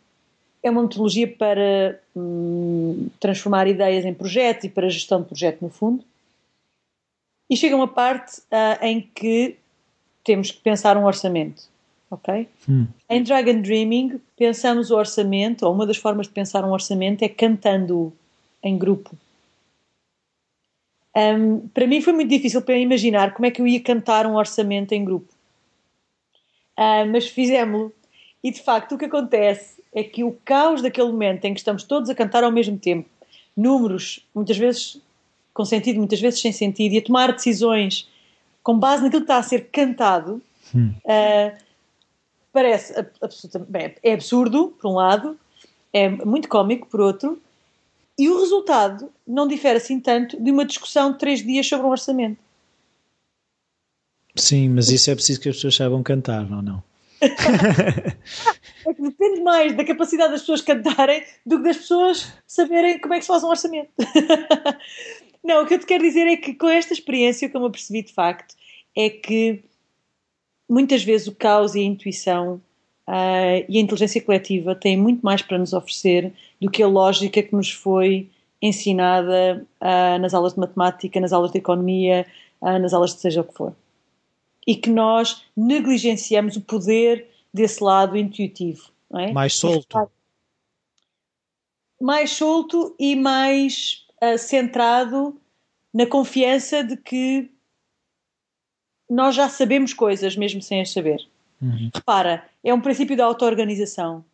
é 0.62 0.70
uma 0.70 0.83
metodologia 0.83 1.28
para 1.28 2.00
hum, 2.16 3.09
transformar 3.18 3.66
ideias 3.66 4.04
em 4.04 4.14
projetos 4.14 4.64
e 4.64 4.68
para 4.68 4.88
gestão 4.88 5.20
de 5.20 5.26
projeto 5.26 5.61
no 5.61 5.68
fundo. 5.68 6.04
E 7.50 7.57
chega 7.57 7.74
uma 7.74 7.88
parte 7.88 8.40
uh, 8.40 8.83
em 8.83 9.00
que 9.00 9.57
temos 10.22 10.50
que 10.50 10.61
pensar 10.61 10.96
um 10.96 11.04
orçamento, 11.04 11.64
ok? 12.11 12.49
Hum. 12.68 12.87
Em 13.09 13.23
Dragon 13.23 13.61
Dreaming 13.61 14.21
pensamos 14.37 14.90
o 14.90 14.97
orçamento, 14.97 15.66
ou 15.66 15.73
uma 15.73 15.87
das 15.87 15.97
formas 15.97 16.27
de 16.27 16.33
pensar 16.33 16.64
um 16.64 16.73
orçamento 16.73 17.23
é 17.23 17.29
cantando 17.29 18.12
em 18.62 18.77
grupo. 18.79 19.16
Um, 21.16 21.68
para 21.68 21.87
mim 21.87 22.01
foi 22.01 22.12
muito 22.12 22.31
difícil 22.31 22.62
para 22.62 22.77
imaginar 22.79 23.35
como 23.35 23.47
é 23.47 23.51
que 23.51 23.61
eu 23.61 23.66
ia 23.66 23.81
cantar 23.81 24.27
um 24.27 24.37
orçamento 24.37 24.92
em 24.92 25.05
grupo. 25.05 25.33
Uh, 26.79 27.11
mas 27.11 27.27
fizemos-lo. 27.27 27.92
E 28.42 28.53
de 28.53 28.62
facto 28.62 28.94
o 28.94 28.99
que 28.99 29.07
acontece 29.07 29.83
é 29.92 30.05
que 30.05 30.23
o 30.23 30.33
caos 30.44 30.81
daquele 30.81 31.09
momento 31.09 31.44
em 31.44 31.53
que 31.53 31.59
estamos 31.59 31.83
todos 31.83 32.09
a 32.09 32.14
cantar 32.14 32.44
ao 32.44 32.53
mesmo 32.53 32.79
tempo, 32.79 33.09
números, 33.57 34.25
muitas 34.33 34.57
vezes 34.57 35.01
com 35.53 35.64
sentido, 35.64 35.97
muitas 35.97 36.21
vezes 36.21 36.40
sem 36.40 36.53
sentido, 36.53 36.94
e 36.94 36.99
a 36.99 37.03
tomar 37.03 37.33
decisões 37.33 38.09
com 38.62 38.79
base 38.79 39.03
naquilo 39.03 39.23
que 39.23 39.25
está 39.25 39.38
a 39.38 39.42
ser 39.42 39.68
cantado, 39.73 40.40
hum. 40.73 40.92
uh, 41.05 41.67
parece 42.53 42.95
absolutamente. 43.21 43.97
É 44.03 44.15
absurdo, 44.15 44.75
por 44.81 44.91
um 44.91 44.95
lado, 44.95 45.39
é 45.93 46.09
muito 46.09 46.49
cómico, 46.49 46.87
por 46.89 47.01
outro, 47.01 47.41
e 48.19 48.29
o 48.29 48.41
resultado 48.41 49.11
não 49.27 49.47
difere 49.47 49.79
assim 49.79 50.01
tanto 50.01 50.43
de 50.43 50.51
uma 50.51 50.65
discussão 50.65 51.13
de 51.13 51.19
três 51.19 51.45
dias 51.45 51.67
sobre 51.67 51.87
um 51.87 51.91
orçamento. 51.91 52.39
Sim, 54.35 54.71
mas 54.71 54.91
isso 54.91 55.11
é 55.11 55.15
preciso 55.15 55.41
que 55.41 55.49
as 55.49 55.57
pessoas 55.57 55.77
saibam 55.77 56.03
cantar, 56.03 56.51
ou 56.51 56.63
não? 56.63 56.83
é 57.21 58.95
que 58.95 59.03
depende 59.03 59.41
mais 59.41 59.77
da 59.77 59.85
capacidade 59.85 60.31
das 60.31 60.43
pessoas 60.43 60.63
cantarem 60.63 61.25
do 61.45 61.59
que 61.59 61.65
das 61.65 61.79
pessoas 61.79 62.33
saberem 62.47 63.01
como 63.01 63.15
é 63.15 63.19
que 63.19 63.25
se 63.25 63.29
faz 63.29 63.43
um 63.43 63.49
orçamento. 63.49 63.91
Não, 65.43 65.63
o 65.63 65.67
que 65.67 65.75
eu 65.75 65.79
te 65.79 65.87
quero 65.87 66.03
dizer 66.03 66.27
é 66.27 66.37
que 66.37 66.55
com 66.55 66.69
esta 66.69 66.93
experiência, 66.93 67.49
o 67.49 67.51
que 67.51 67.57
eu 67.57 67.61
me 67.61 67.67
apercebi 67.67 68.03
de 68.03 68.13
facto 68.13 68.55
é 68.97 69.11
que 69.11 69.65
muitas 70.68 71.02
vezes 71.02 71.26
o 71.26 71.35
caos 71.35 71.74
e 71.74 71.81
a 71.81 71.85
intuição 71.85 72.61
uh, 73.09 73.64
e 73.68 73.78
a 73.78 73.81
inteligência 73.81 74.20
coletiva 74.20 74.74
têm 74.74 74.96
muito 74.96 75.22
mais 75.22 75.40
para 75.40 75.59
nos 75.59 75.72
oferecer 75.72 76.33
do 76.61 76.70
que 76.70 76.83
a 76.83 76.87
lógica 76.87 77.42
que 77.42 77.54
nos 77.54 77.70
foi 77.70 78.28
ensinada 78.61 79.66
uh, 79.81 80.18
nas 80.20 80.35
aulas 80.35 80.54
de 80.54 80.61
matemática, 80.61 81.18
nas 81.20 81.33
aulas 81.33 81.50
de 81.50 81.59
economia, 81.59 82.26
uh, 82.61 82.78
nas 82.78 82.92
aulas 82.92 83.14
de 83.14 83.20
seja 83.20 83.40
o 83.40 83.44
que 83.44 83.54
for. 83.54 83.74
E 84.66 84.76
que 84.76 84.90
nós 84.90 85.42
negligenciamos 85.57 86.57
o 86.57 86.61
poder 86.61 87.26
desse 87.54 87.83
lado 87.83 88.16
intuitivo. 88.16 88.90
É? 89.14 89.33
Mais 89.33 89.54
solto. 89.54 90.11
Mais 92.00 92.31
solto 92.31 92.94
e 92.98 93.16
mais 93.16 94.07
centrado 94.38 95.40
na 95.94 96.07
confiança 96.07 96.85
de 96.85 96.96
que 96.96 97.50
nós 99.09 99.35
já 99.35 99.49
sabemos 99.49 99.92
coisas 99.94 100.37
mesmo 100.37 100.61
sem 100.61 100.81
as 100.81 100.92
saber. 100.92 101.21
Uhum. 101.61 101.90
Repara, 101.94 102.44
é 102.62 102.73
um 102.73 102.81
princípio 102.81 103.16
da 103.16 103.25
auto-organização. 103.25 104.25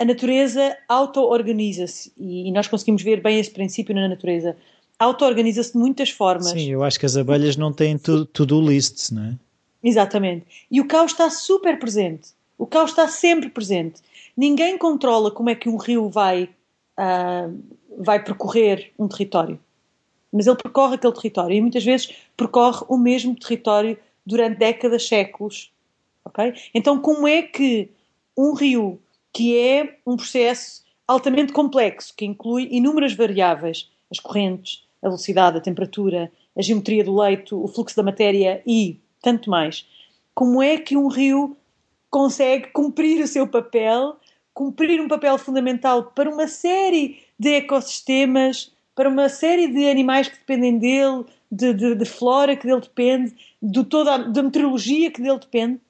A 0.00 0.04
natureza 0.04 0.76
auto-organiza-se 0.88 2.12
e 2.16 2.52
nós 2.52 2.68
conseguimos 2.68 3.02
ver 3.02 3.20
bem 3.20 3.40
esse 3.40 3.50
princípio 3.50 3.94
na 3.94 4.08
natureza. 4.08 4.56
Auto-organiza-se 4.98 5.72
de 5.72 5.78
muitas 5.78 6.10
formas. 6.10 6.50
Sim, 6.50 6.70
eu 6.70 6.84
acho 6.84 6.98
que 6.98 7.06
as 7.06 7.16
abelhas 7.16 7.56
não 7.56 7.72
têm 7.72 7.98
to-do 7.98 8.60
lists, 8.60 9.10
não 9.10 9.24
é? 9.24 9.34
Exatamente. 9.82 10.46
E 10.70 10.80
o 10.80 10.86
caos 10.86 11.12
está 11.12 11.30
super 11.30 11.78
presente. 11.78 12.30
O 12.56 12.66
caos 12.66 12.90
está 12.90 13.08
sempre 13.08 13.48
presente. 13.48 14.00
Ninguém 14.36 14.76
controla 14.76 15.30
como 15.30 15.50
é 15.50 15.54
que 15.54 15.68
um 15.68 15.76
rio 15.76 16.08
vai, 16.08 16.48
uh, 16.98 17.58
vai 17.98 18.22
percorrer 18.22 18.92
um 18.98 19.08
território. 19.08 19.58
Mas 20.32 20.46
ele 20.46 20.56
percorre 20.56 20.96
aquele 20.96 21.12
território 21.14 21.56
e 21.56 21.60
muitas 21.60 21.84
vezes 21.84 22.14
percorre 22.36 22.84
o 22.88 22.98
mesmo 22.98 23.34
território 23.34 23.98
durante 24.24 24.58
décadas, 24.58 25.06
séculos. 25.08 25.72
Okay? 26.24 26.52
Então, 26.74 27.00
como 27.00 27.26
é 27.26 27.42
que 27.42 27.90
um 28.36 28.52
rio, 28.52 29.00
que 29.32 29.58
é 29.58 29.98
um 30.06 30.16
processo 30.16 30.84
altamente 31.06 31.52
complexo, 31.52 32.14
que 32.14 32.26
inclui 32.26 32.68
inúmeras 32.70 33.14
variáveis, 33.14 33.90
as 34.10 34.20
correntes, 34.20 34.84
a 35.02 35.08
velocidade, 35.08 35.58
a 35.58 35.60
temperatura, 35.60 36.30
a 36.56 36.62
geometria 36.62 37.02
do 37.02 37.16
leito, 37.16 37.62
o 37.62 37.68
fluxo 37.68 37.96
da 37.96 38.02
matéria 38.02 38.62
e 38.66 39.00
tanto 39.22 39.48
mais, 39.48 39.86
como 40.34 40.62
é 40.62 40.76
que 40.76 40.96
um 40.96 41.08
rio 41.08 41.56
consegue 42.10 42.68
cumprir 42.68 43.22
o 43.22 43.26
seu 43.26 43.46
papel, 43.46 44.16
cumprir 44.54 45.00
um 45.00 45.08
papel 45.08 45.38
fundamental 45.38 46.04
para 46.04 46.30
uma 46.30 46.46
série 46.46 47.22
de 47.38 47.54
ecossistemas, 47.56 48.72
para 48.98 49.08
uma 49.08 49.28
série 49.28 49.68
de 49.68 49.88
animais 49.88 50.26
que 50.26 50.38
dependem 50.38 50.76
dele, 50.76 51.24
de, 51.48 51.72
de, 51.72 51.94
de 51.94 52.04
flora 52.04 52.56
que 52.56 52.66
dele 52.66 52.80
depende, 52.80 53.32
de 53.62 53.84
toda 53.84 54.16
a, 54.16 54.18
da 54.18 54.42
meteorologia 54.42 55.08
que 55.12 55.22
dele 55.22 55.38
depende, 55.38 55.80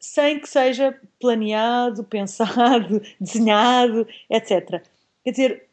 sem 0.00 0.40
que 0.40 0.48
seja 0.48 1.00
planeado, 1.20 2.02
pensado, 2.10 3.00
desenhado, 3.20 4.04
etc. 4.28 4.82
Quer 5.22 5.30
dizer, 5.30 5.68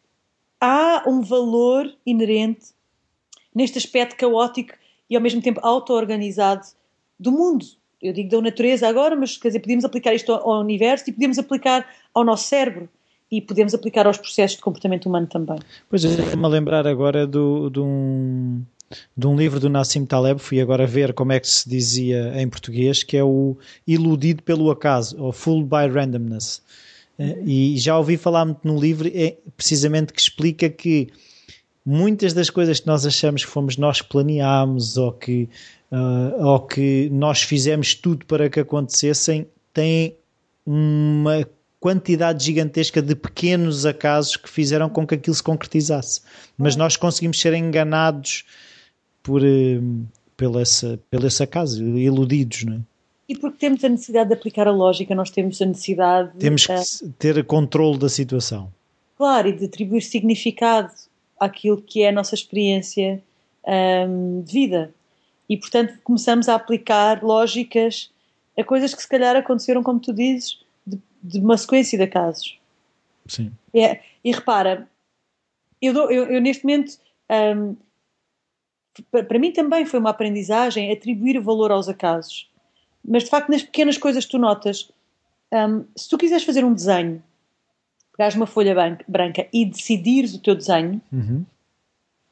há 0.61 1.03
um 1.07 1.23
valor 1.23 1.91
inerente 2.05 2.75
neste 3.51 3.79
aspecto 3.79 4.15
caótico 4.15 4.75
e 5.09 5.15
ao 5.15 5.23
mesmo 5.23 5.41
tempo 5.41 5.59
auto-organizado 5.63 6.63
do 7.19 7.31
mundo 7.31 7.65
eu 7.99 8.13
digo 8.13 8.29
da 8.29 8.39
natureza 8.39 8.87
agora, 8.87 9.15
mas 9.15 9.35
quer 9.35 9.47
dizer, 9.47 9.61
podemos 9.61 9.83
aplicar 9.83 10.13
isto 10.13 10.31
ao 10.31 10.59
universo 10.59 11.09
e 11.09 11.13
podemos 11.13 11.39
aplicar 11.39 11.89
ao 12.13 12.23
nosso 12.23 12.47
cérebro 12.47 12.87
e 13.37 13.41
podemos 13.41 13.73
aplicar 13.73 14.07
aos 14.07 14.17
processos 14.17 14.57
de 14.57 14.63
comportamento 14.63 15.07
humano 15.07 15.27
também. 15.27 15.59
Pois 15.89 16.03
estou-me 16.03 16.45
a 16.45 16.47
lembrar 16.47 16.87
agora 16.87 17.25
do, 17.25 17.69
do 17.69 17.83
um, 17.83 18.61
de 19.15 19.27
um 19.27 19.35
livro 19.35 19.59
do 19.59 19.69
Nassim 19.69 20.05
Taleb, 20.05 20.39
fui 20.39 20.61
agora 20.61 20.85
ver 20.85 21.13
como 21.13 21.31
é 21.31 21.39
que 21.39 21.47
se 21.47 21.67
dizia 21.67 22.33
em 22.41 22.47
português, 22.47 23.03
que 23.03 23.17
é 23.17 23.23
o 23.23 23.57
Iludido 23.87 24.43
pelo 24.43 24.69
Acaso, 24.71 25.15
ou 25.21 25.31
Fooled 25.31 25.67
by 25.67 25.87
Randomness. 25.93 26.61
Eh, 27.17 27.37
e 27.45 27.77
já 27.77 27.97
ouvi 27.97 28.17
falar 28.17 28.45
muito 28.45 28.61
no 28.63 28.79
livro, 28.79 29.09
é 29.13 29.35
precisamente 29.55 30.13
que 30.13 30.21
explica 30.21 30.69
que 30.69 31.09
muitas 31.85 32.33
das 32.33 32.49
coisas 32.49 32.79
que 32.79 32.87
nós 32.87 33.05
achamos 33.05 33.45
que 33.45 33.51
fomos 33.51 33.77
nós 33.77 34.01
que 34.01 34.09
planeámos 34.09 34.97
ou 34.97 35.11
que 35.11 35.47
uh, 35.91 36.45
ou 36.45 36.59
que 36.59 37.09
nós 37.11 37.41
fizemos 37.41 37.93
tudo 37.93 38.25
para 38.25 38.49
que 38.49 38.59
acontecessem, 38.59 39.47
têm 39.73 40.15
uma 40.65 41.47
quantidade 41.85 42.43
gigantesca 42.43 42.99
de 42.99 43.15
pequenos 43.15 43.85
acasos 43.85 44.35
que 44.35 44.49
fizeram 44.49 44.89
com 44.89 45.05
que 45.05 45.13
aquilo 45.13 45.35
se 45.35 45.43
concretizasse. 45.43 46.19
Mas 46.57 46.75
nós 46.75 46.97
conseguimos 46.97 47.39
ser 47.39 47.53
enganados 47.53 48.43
por, 49.21 49.43
uh, 49.43 50.07
pelo, 50.35 50.59
esse, 50.59 50.97
pelo 51.11 51.27
esse 51.27 51.43
acaso, 51.43 51.83
iludidos, 51.83 52.63
não 52.63 52.77
é? 52.77 52.79
E 53.29 53.37
porque 53.37 53.59
temos 53.59 53.83
a 53.83 53.89
necessidade 53.89 54.29
de 54.29 54.33
aplicar 54.33 54.67
a 54.67 54.71
lógica, 54.71 55.13
nós 55.13 55.29
temos 55.29 55.61
a 55.61 55.65
necessidade. 55.67 56.31
Temos 56.39 56.65
que 56.65 57.09
ter 57.19 57.43
controle 57.43 57.99
da 57.99 58.09
situação. 58.09 58.73
Claro, 59.15 59.49
e 59.49 59.51
de 59.53 59.65
atribuir 59.65 60.01
significado 60.01 60.91
àquilo 61.39 61.79
que 61.79 62.01
é 62.01 62.09
a 62.09 62.11
nossa 62.11 62.33
experiência 62.33 63.21
um, 64.07 64.41
de 64.41 64.51
vida 64.51 64.91
e, 65.47 65.55
portanto, 65.55 65.99
começamos 66.03 66.49
a 66.49 66.55
aplicar 66.55 67.23
lógicas 67.23 68.09
a 68.57 68.63
coisas 68.63 68.95
que 68.95 69.03
se 69.03 69.07
calhar 69.07 69.35
aconteceram, 69.35 69.83
como 69.83 69.99
tu 69.99 70.11
dizes, 70.11 70.65
de, 70.85 70.99
de 71.23 71.39
uma 71.39 71.57
sequência 71.57 71.97
de 71.97 72.07
casos. 72.07 72.59
Sim. 73.27 73.51
É, 73.73 74.01
e 74.23 74.31
repara, 74.31 74.87
eu, 75.81 75.93
dou, 75.93 76.11
eu, 76.11 76.25
eu 76.25 76.41
neste 76.41 76.63
momento, 76.63 76.97
um, 77.57 77.75
para 79.11 79.39
mim 79.39 79.51
também 79.51 79.85
foi 79.85 79.99
uma 79.99 80.11
aprendizagem 80.11 80.91
atribuir 80.91 81.39
valor 81.39 81.71
aos 81.71 81.89
acasos. 81.89 82.49
Mas 83.03 83.23
de 83.23 83.29
facto, 83.29 83.49
nas 83.49 83.63
pequenas 83.63 83.97
coisas 83.97 84.25
que 84.25 84.31
tu 84.31 84.37
notas, 84.37 84.91
um, 85.51 85.85
se 85.95 86.09
tu 86.09 86.17
quiseres 86.17 86.43
fazer 86.43 86.63
um 86.63 86.73
desenho, 86.73 87.21
pegares 88.11 88.35
uma 88.35 88.47
folha 88.47 88.73
branca 89.07 89.47
e 89.51 89.65
decidires 89.65 90.33
o 90.33 90.39
teu 90.39 90.55
desenho, 90.55 91.01
uhum. 91.11 91.45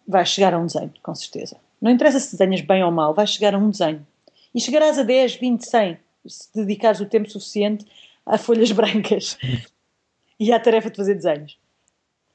vais 0.08 0.30
chegar 0.30 0.54
a 0.54 0.60
um 0.60 0.66
desenho, 0.66 0.94
com 1.02 1.14
certeza. 1.14 1.58
Não 1.82 1.92
interessa 1.92 2.20
se 2.20 2.38
desenhas 2.38 2.62
bem 2.62 2.84
ou 2.84 2.92
mal, 2.92 3.14
vais 3.14 3.30
chegar 3.30 3.54
a 3.54 3.58
um 3.58 3.70
desenho. 3.70 4.06
E 4.56 4.62
chegarás 4.62 4.98
a 4.98 5.04
10, 5.04 5.36
20, 5.36 5.62
100, 5.62 5.98
se 6.26 6.50
dedicares 6.56 7.02
o 7.02 7.06
tempo 7.06 7.30
suficiente 7.30 7.86
a 8.26 8.38
folhas 8.38 8.72
brancas 8.72 9.38
e 10.40 10.52
à 10.52 10.60
tarefa 10.60 10.90
de 10.90 10.98
fazer 10.98 11.16
desenhos. 11.16 11.58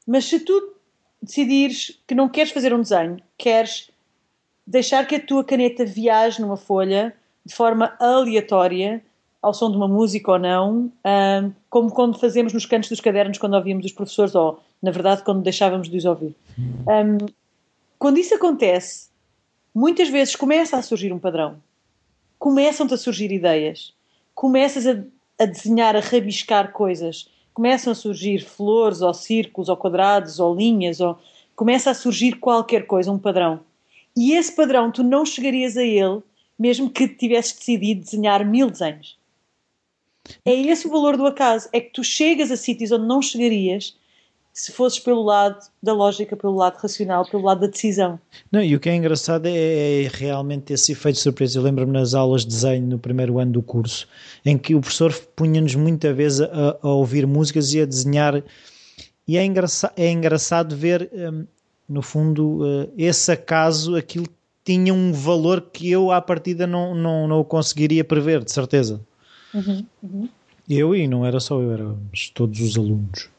Mas 0.07 0.25
se 0.25 0.41
tu 0.41 0.75
decidires 1.21 2.01
que 2.07 2.15
não 2.15 2.29
queres 2.29 2.53
fazer 2.53 2.73
um 2.73 2.81
desenho, 2.81 3.19
queres 3.37 3.91
deixar 4.67 5.07
que 5.07 5.17
a 5.17 5.21
tua 5.21 5.45
caneta 5.45 5.85
viaje 5.85 6.41
numa 6.41 6.57
folha 6.57 7.15
de 7.45 7.55
forma 7.55 7.97
aleatória, 7.99 9.03
ao 9.41 9.55
som 9.55 9.71
de 9.71 9.77
uma 9.77 9.89
música 9.89 10.33
ou 10.33 10.39
não, 10.39 10.93
como 11.71 11.91
quando 11.91 12.19
fazemos 12.19 12.53
nos 12.53 12.67
cantos 12.67 12.89
dos 12.89 13.01
cadernos 13.01 13.39
quando 13.39 13.55
ouvíamos 13.55 13.87
os 13.87 13.93
professores, 13.93 14.35
ou 14.35 14.61
na 14.83 14.91
verdade 14.91 15.23
quando 15.23 15.43
deixávamos 15.43 15.89
de 15.89 15.97
os 15.97 16.05
ouvir. 16.05 16.35
Um, 16.59 17.27
quando 17.99 18.19
isso 18.19 18.35
acontece, 18.35 19.09
muitas 19.75 20.09
vezes 20.09 20.37
começa 20.37 20.77
a 20.77 20.83
surgir 20.83 21.13
um 21.13 21.19
padrão. 21.19 21.57
Começam-te 22.39 22.95
a 22.95 22.99
surgir 22.99 23.33
ideias. 23.33 23.95
Começas 24.35 24.87
a, 24.87 25.03
a 25.39 25.45
desenhar, 25.45 25.97
a 25.97 26.01
rabiscar 26.01 26.73
coisas. 26.73 27.29
Começam 27.55 27.93
a 27.93 27.97
surgir 27.97 28.45
flores, 28.45 29.01
ou 29.01 29.13
círculos, 29.15 29.69
ou 29.69 29.77
quadrados, 29.77 30.39
ou 30.41 30.55
linhas, 30.55 31.01
ou 31.01 31.19
começa 31.55 31.91
a 31.91 31.95
surgir 31.95 32.39
qualquer 32.39 32.87
coisa, 32.87 33.11
um 33.11 33.19
padrão. 33.19 33.61
E 34.17 34.33
esse 34.33 34.55
padrão 34.55 34.91
tu 34.91 35.03
não 35.03 35.25
chegarias 35.25 35.77
a 35.77 35.83
ele 35.83 36.23
mesmo 36.59 36.91
que 36.91 37.07
tivesses 37.07 37.53
decidido 37.53 38.01
desenhar 38.01 38.45
mil 38.45 38.69
desenhos. 38.69 39.17
É 40.45 40.53
esse 40.53 40.87
o 40.87 40.91
valor 40.91 41.17
do 41.17 41.27
acaso, 41.27 41.69
é 41.73 41.81
que 41.81 41.93
tu 41.93 42.03
chegas 42.03 42.51
a 42.51 42.57
sítios 42.57 42.91
onde 42.91 43.07
não 43.07 43.23
chegarias 43.23 43.97
se 44.59 44.73
fosses 44.73 44.99
pelo 44.99 45.23
lado 45.23 45.57
da 45.81 45.93
lógica, 45.93 46.37
pelo 46.37 46.57
lado 46.57 46.79
racional, 46.79 47.25
pelo 47.31 47.45
lado 47.45 47.61
da 47.61 47.69
decisão. 47.69 48.19
Não, 48.51 48.61
e 48.61 48.75
o 48.75 48.81
que 48.81 48.89
é 48.89 48.97
engraçado 48.97 49.47
é, 49.47 50.03
é 50.03 50.11
realmente 50.13 50.73
esse 50.73 50.91
efeito 50.91 51.15
de 51.15 51.23
surpresa. 51.23 51.61
Eu 51.61 51.63
lembro-me 51.63 51.93
nas 51.93 52.13
aulas 52.13 52.43
de 52.43 52.49
desenho 52.49 52.85
no 52.85 52.99
primeiro 52.99 53.39
ano 53.39 53.53
do 53.53 53.63
curso, 53.63 54.09
em 54.45 54.59
que 54.59 54.75
o 54.75 54.81
professor 54.81 55.15
punha-nos 55.37 55.77
muita 55.77 56.13
vez 56.13 56.41
a, 56.41 56.77
a, 56.83 56.89
ouvir 56.89 57.25
músicas 57.25 57.73
e 57.73 57.81
a 57.81 57.87
desenhar, 57.87 58.43
e 59.29 59.37
é, 59.37 59.45
engraça, 59.45 59.93
é 59.97 60.11
engraçado 60.11 60.75
ver, 60.75 61.09
um, 61.13 61.47
no 61.89 62.03
fundo, 62.03 62.65
uh, 62.65 62.93
esse 62.99 63.31
acaso, 63.31 63.95
aquilo 63.95 64.27
tinha 64.65 64.93
um 64.93 65.13
valor 65.13 65.61
que 65.73 65.89
eu 65.89 66.11
à 66.11 66.21
partida 66.21 66.67
não, 66.67 66.97
não, 66.97 67.29
não 67.29 67.45
conseguiria 67.45 68.03
prever, 68.03 68.43
de 68.43 68.51
certeza. 68.51 69.01
Uhum, 69.55 69.87
uhum. 70.03 70.29
Eu 70.69 70.97
e 70.97 71.07
não 71.07 71.25
era 71.25 71.39
só 71.39 71.61
eu, 71.61 71.73
éramos 71.73 72.29
todos 72.35 72.61
os 72.61 72.77
alunos. 72.77 73.31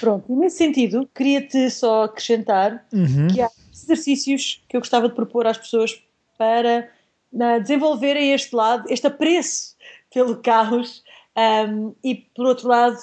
Pronto, 0.00 0.24
e 0.30 0.36
nesse 0.36 0.58
sentido, 0.58 1.08
queria-te 1.14 1.70
só 1.70 2.04
acrescentar 2.04 2.86
uhum. 2.92 3.28
que 3.28 3.40
há 3.40 3.50
exercícios 3.72 4.62
que 4.68 4.76
eu 4.76 4.80
gostava 4.80 5.08
de 5.08 5.14
propor 5.14 5.46
às 5.46 5.58
pessoas 5.58 6.02
para 6.38 6.90
uh, 7.32 7.60
desenvolverem 7.60 8.32
este 8.32 8.54
lado, 8.54 8.84
este 8.90 9.06
apreço 9.06 9.76
pelo 10.12 10.36
caos 10.36 11.02
um, 11.36 11.94
e, 12.02 12.14
por 12.14 12.46
outro 12.46 12.68
lado, 12.68 12.98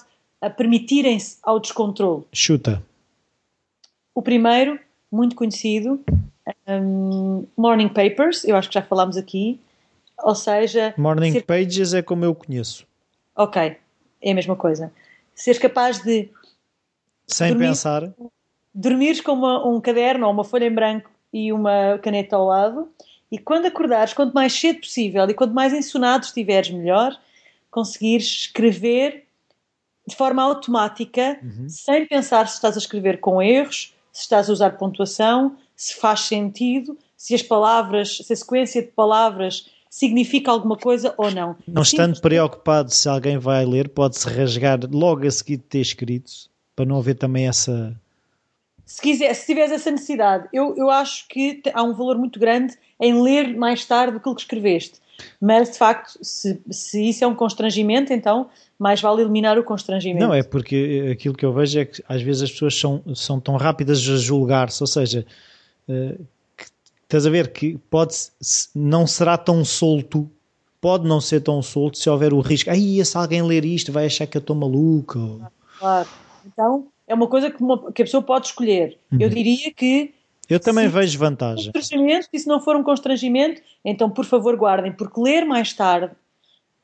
permitirem-se 0.57 1.37
ao 1.43 1.59
descontrole. 1.59 2.23
Chuta. 2.33 2.83
O 4.15 4.21
primeiro, 4.21 4.79
muito 5.11 5.35
conhecido, 5.35 6.03
um, 6.67 7.45
Morning 7.55 7.89
Papers, 7.89 8.43
eu 8.43 8.55
acho 8.55 8.67
que 8.67 8.73
já 8.75 8.81
falámos 8.81 9.17
aqui, 9.17 9.59
ou 10.17 10.35
seja... 10.35 10.93
Morning 10.97 11.31
ser... 11.31 11.43
Pages 11.43 11.93
é 11.93 12.01
como 12.01 12.25
eu 12.25 12.35
conheço. 12.35 12.85
Ok, 13.35 13.77
é 14.21 14.31
a 14.31 14.35
mesma 14.35 14.55
coisa. 14.55 14.91
Seres 15.33 15.59
capaz 15.59 16.01
de... 16.03 16.29
Sem 17.27 17.49
dormir, 17.49 17.67
pensar. 17.67 18.13
Dormires 18.73 19.21
com 19.21 19.33
uma, 19.33 19.67
um 19.67 19.79
caderno 19.79 20.25
ou 20.27 20.33
uma 20.33 20.43
folha 20.43 20.65
em 20.65 20.73
branco 20.73 21.09
e 21.31 21.51
uma 21.51 21.97
caneta 21.99 22.35
ao 22.35 22.45
lado 22.45 22.89
e 23.33 23.37
quando 23.39 23.65
acordares, 23.65 24.13
quanto 24.13 24.31
mais 24.31 24.53
cedo 24.53 24.81
possível 24.81 25.27
e 25.27 25.33
quanto 25.33 25.55
mais 25.55 25.73
ensonado 25.73 26.21
estiveres, 26.21 26.69
melhor, 26.69 27.19
conseguires 27.71 28.27
escrever 28.27 29.25
de 30.07 30.15
forma 30.15 30.43
automática, 30.43 31.39
uhum. 31.41 31.67
sem 31.67 32.05
pensar 32.05 32.47
se 32.47 32.53
estás 32.53 32.75
a 32.75 32.79
escrever 32.79 33.19
com 33.19 33.41
erros, 33.41 33.95
se 34.11 34.21
estás 34.21 34.51
a 34.51 34.53
usar 34.53 34.77
pontuação, 34.77 35.57
se 35.75 35.95
faz 35.95 36.19
sentido, 36.21 36.95
se 37.17 37.33
as 37.33 37.41
palavras, 37.41 38.17
se 38.17 38.31
a 38.31 38.35
sequência 38.35 38.83
de 38.83 38.89
palavras 38.89 39.67
significa 39.89 40.51
alguma 40.51 40.77
coisa 40.77 41.15
ou 41.17 41.31
não. 41.31 41.55
Não 41.67 41.81
estando 41.81 42.21
preocupado 42.21 42.91
se 42.91 43.09
alguém 43.09 43.39
vai 43.39 43.65
ler, 43.65 43.89
pode-se 43.89 44.29
rasgar 44.29 44.79
logo 44.91 45.25
a 45.25 45.31
seguir 45.31 45.57
de 45.57 45.63
ter 45.63 45.79
escrito, 45.79 46.31
para 46.75 46.85
não 46.85 46.97
haver 46.97 47.15
também 47.15 47.47
essa. 47.47 47.95
Se, 48.85 49.01
quiser, 49.01 49.33
se 49.33 49.45
tiveres 49.45 49.71
essa 49.71 49.91
necessidade, 49.91 50.47
eu, 50.51 50.75
eu 50.75 50.89
acho 50.89 51.27
que 51.27 51.61
há 51.73 51.83
um 51.83 51.93
valor 51.93 52.17
muito 52.17 52.39
grande 52.39 52.75
em 52.99 53.21
ler 53.21 53.55
mais 53.55 53.85
tarde 53.85 54.17
aquilo 54.17 54.35
que 54.35 54.41
escreveste. 54.41 55.01
Mas, 55.39 55.71
de 55.71 55.77
facto, 55.77 56.17
se, 56.21 56.59
se 56.69 57.09
isso 57.09 57.23
é 57.23 57.27
um 57.27 57.35
constrangimento, 57.35 58.11
então 58.11 58.49
mais 58.77 58.99
vale 58.99 59.21
eliminar 59.21 59.57
o 59.57 59.63
constrangimento. 59.63 60.25
Não, 60.25 60.33
é 60.33 60.43
porque 60.43 61.09
aquilo 61.11 61.35
que 61.35 61.45
eu 61.45 61.53
vejo 61.53 61.79
é 61.79 61.85
que 61.85 62.03
às 62.07 62.21
vezes 62.21 62.43
as 62.43 62.51
pessoas 62.51 62.77
são, 62.77 63.01
são 63.15 63.39
tão 63.39 63.55
rápidas 63.55 63.99
a 63.99 64.17
julgar-se, 64.17 64.81
ou 64.81 64.87
seja, 64.87 65.25
uh, 65.87 66.25
que, 66.57 66.65
estás 67.03 67.25
a 67.25 67.29
ver 67.29 67.49
que 67.49 67.77
pode 67.89 68.15
não 68.75 69.07
será 69.07 69.37
tão 69.37 69.63
solto, 69.63 70.29
pode 70.81 71.07
não 71.07 71.21
ser 71.21 71.41
tão 71.41 71.61
solto 71.61 71.97
se 71.97 72.09
houver 72.09 72.33
o 72.33 72.41
risco, 72.41 72.69
aí 72.69 73.03
se 73.05 73.15
alguém 73.15 73.41
ler 73.41 73.63
isto 73.63 73.91
vai 73.91 74.05
achar 74.05 74.27
que 74.27 74.35
eu 74.35 74.41
estou 74.41 74.55
maluco. 74.55 75.41
Claro, 75.79 76.09
então 76.45 76.87
é 77.07 77.13
uma 77.13 77.27
coisa 77.27 77.49
que, 77.49 77.61
uma, 77.61 77.91
que 77.91 78.01
a 78.01 78.05
pessoa 78.05 78.23
pode 78.23 78.47
escolher. 78.47 78.97
Uhum. 79.11 79.19
Eu 79.21 79.29
diria 79.29 79.71
que 79.71 80.13
eu 80.49 80.59
também 80.59 80.87
vejo 80.87 81.17
vantagem. 81.17 81.71
Constrangimento, 81.71 82.27
e 82.33 82.39
se 82.39 82.47
não 82.47 82.59
for 82.59 82.75
um 82.75 82.83
constrangimento, 82.83 83.61
então 83.83 84.09
por 84.09 84.25
favor 84.25 84.55
guardem, 84.55 84.91
porque 84.91 85.19
ler 85.19 85.45
mais 85.45 85.73
tarde 85.73 86.13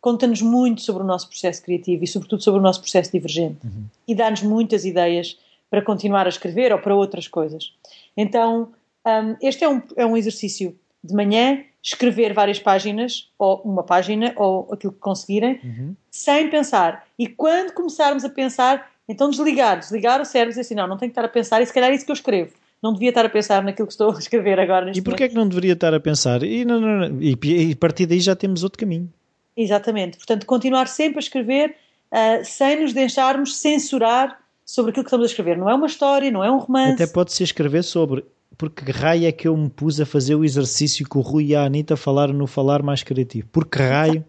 conta-nos 0.01 0.41
muito 0.41 0.81
sobre 0.81 1.03
o 1.03 1.05
nosso 1.05 1.27
processo 1.27 1.61
criativo 1.61 2.03
e, 2.03 2.07
sobretudo, 2.07 2.41
sobre 2.41 2.59
o 2.59 2.63
nosso 2.63 2.79
processo 2.79 3.11
divergente. 3.11 3.65
Uhum. 3.65 3.85
E 4.07 4.15
dá-nos 4.15 4.41
muitas 4.41 4.85
ideias 4.85 5.37
para 5.69 5.81
continuar 5.81 6.25
a 6.25 6.29
escrever 6.29 6.71
ou 6.71 6.79
para 6.79 6.95
outras 6.95 7.27
coisas. 7.27 7.73
Então, 8.15 8.71
um, 9.05 9.35
este 9.41 9.63
é 9.63 9.69
um, 9.69 9.81
é 9.95 10.05
um 10.05 10.15
exercício 10.15 10.75
de 11.03 11.13
manhã, 11.13 11.63
escrever 11.81 12.33
várias 12.33 12.59
páginas, 12.59 13.29
ou 13.37 13.61
uma 13.63 13.83
página, 13.83 14.33
ou 14.35 14.67
aquilo 14.71 14.93
que 14.93 14.99
conseguirem, 14.99 15.59
uhum. 15.63 15.95
sem 16.09 16.49
pensar. 16.49 17.05
E 17.17 17.27
quando 17.27 17.73
começarmos 17.73 18.23
a 18.23 18.29
pensar, 18.29 18.89
então 19.09 19.29
desligar, 19.29 19.79
desligar 19.79 20.21
o 20.21 20.25
cérebro 20.25 20.51
e 20.51 20.53
dizer 20.53 20.61
assim: 20.61 20.75
não, 20.75 20.87
não 20.87 20.95
tenho 20.95 21.11
que 21.11 21.19
estar 21.19 21.25
a 21.25 21.29
pensar, 21.29 21.61
e 21.61 21.65
se 21.65 21.73
calhar 21.73 21.89
é 21.89 21.95
isso 21.95 22.05
que 22.05 22.11
eu 22.11 22.15
escrevo 22.15 22.53
não 22.81 22.93
devia 22.93 23.09
estar 23.09 23.25
a 23.25 23.29
pensar 23.29 23.63
naquilo 23.63 23.87
que 23.87 23.93
estou 23.93 24.11
a 24.15 24.19
escrever 24.19 24.59
agora. 24.59 24.91
E 24.95 25.01
porquê 25.01 25.25
é 25.25 25.27
que 25.27 25.35
não 25.35 25.47
deveria 25.47 25.73
estar 25.73 25.93
a 25.93 25.99
pensar? 25.99 26.43
E, 26.43 26.63
não, 26.63 26.79
não, 26.79 27.21
e, 27.21 27.37
e 27.43 27.73
a 27.73 27.75
partir 27.75 28.05
daí 28.05 28.19
já 28.19 28.35
temos 28.35 28.63
outro 28.63 28.79
caminho. 28.79 29.11
Exatamente. 29.55 30.17
Portanto, 30.17 30.45
continuar 30.45 30.87
sempre 30.87 31.17
a 31.17 31.19
escrever 31.19 31.75
uh, 32.11 32.43
sem 32.43 32.81
nos 32.81 32.93
deixarmos 32.93 33.57
censurar 33.57 34.39
sobre 34.65 34.91
aquilo 34.91 35.03
que 35.03 35.09
estamos 35.09 35.25
a 35.25 35.29
escrever. 35.29 35.57
Não 35.57 35.69
é 35.69 35.75
uma 35.75 35.87
história, 35.87 36.31
não 36.31 36.43
é 36.43 36.49
um 36.49 36.57
romance. 36.57 37.03
Até 37.03 37.07
pode 37.07 37.33
ser 37.33 37.43
escrever 37.43 37.83
sobre. 37.83 38.23
Porque 38.57 38.91
raio 38.91 39.27
é 39.27 39.31
que 39.31 39.47
eu 39.47 39.55
me 39.55 39.69
pus 39.69 39.99
a 39.99 40.05
fazer 40.05 40.35
o 40.35 40.43
exercício 40.43 41.07
que 41.07 41.17
o 41.17 41.21
Rui 41.21 41.47
e 41.47 41.55
a 41.55 41.63
Anitta 41.63 41.95
falaram 41.95 42.33
no 42.33 42.47
Falar 42.47 42.81
Mais 42.81 43.03
Criativo? 43.03 43.47
Porque 43.51 43.79
raio. 43.79 44.23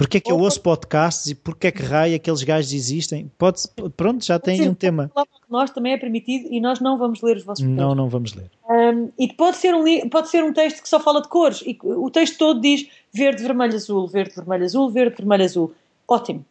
Porque 0.00 0.16
é 0.16 0.20
que 0.20 0.32
eu 0.32 0.38
ouço 0.38 0.62
podcasts 0.62 1.26
e 1.26 1.34
porque 1.34 1.66
é 1.66 1.70
que 1.70 1.82
raio 1.82 2.16
aqueles 2.16 2.42
gajos 2.42 2.72
existem? 2.72 3.30
Pode, 3.36 3.60
pronto, 3.98 4.24
já 4.24 4.38
tem 4.38 4.66
um 4.66 4.72
tema. 4.72 5.12
Nós 5.46 5.70
também 5.72 5.92
é 5.92 5.98
permitido 5.98 6.48
e 6.50 6.58
nós 6.58 6.80
não 6.80 6.96
vamos 6.96 7.20
ler 7.20 7.36
os 7.36 7.44
vossos 7.44 7.62
textos. 7.62 7.76
Não, 7.76 7.94
não 7.94 8.08
vamos 8.08 8.32
ler. 8.32 8.50
Um, 8.66 9.10
e 9.18 9.30
pode 9.30 9.58
ser, 9.58 9.74
um, 9.74 10.08
pode 10.08 10.30
ser 10.30 10.42
um 10.42 10.54
texto 10.54 10.82
que 10.82 10.88
só 10.88 10.98
fala 10.98 11.20
de 11.20 11.28
cores 11.28 11.62
e 11.66 11.78
o 11.82 12.08
texto 12.10 12.38
todo 12.38 12.62
diz 12.62 12.88
verde, 13.12 13.42
vermelho, 13.42 13.74
azul, 13.74 14.08
verde, 14.08 14.34
vermelho, 14.34 14.64
azul, 14.64 14.88
verde, 14.88 15.16
vermelho, 15.18 15.44
azul. 15.44 15.74
Ótimo. 16.08 16.46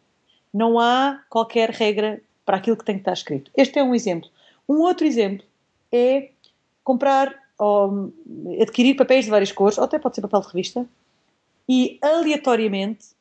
Não 0.54 0.78
há 0.78 1.20
qualquer 1.28 1.70
regra 1.70 2.22
para 2.46 2.56
aquilo 2.56 2.76
que 2.76 2.84
tem 2.84 2.94
que 2.94 3.00
estar 3.00 3.14
escrito. 3.14 3.50
Este 3.56 3.80
é 3.80 3.82
um 3.82 3.96
exemplo. 3.96 4.30
Um 4.68 4.78
outro 4.78 5.04
exemplo 5.04 5.44
é 5.90 6.28
comprar 6.84 7.34
ou 7.58 8.12
adquirir 8.62 8.94
papéis 8.94 9.24
de 9.24 9.30
várias 9.32 9.50
cores, 9.50 9.76
ou 9.76 9.82
até 9.82 9.98
pode 9.98 10.14
ser 10.14 10.20
papel 10.20 10.40
de 10.40 10.46
revista, 10.46 10.86
e 11.68 11.98
aleatoriamente 12.00 13.18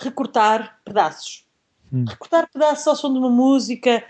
recortar 0.00 0.80
pedaços. 0.84 1.44
Hum. 1.92 2.04
Recortar 2.08 2.48
pedaços 2.52 2.86
ao 2.86 2.96
som 2.96 3.12
de 3.12 3.18
uma 3.18 3.30
música, 3.30 4.02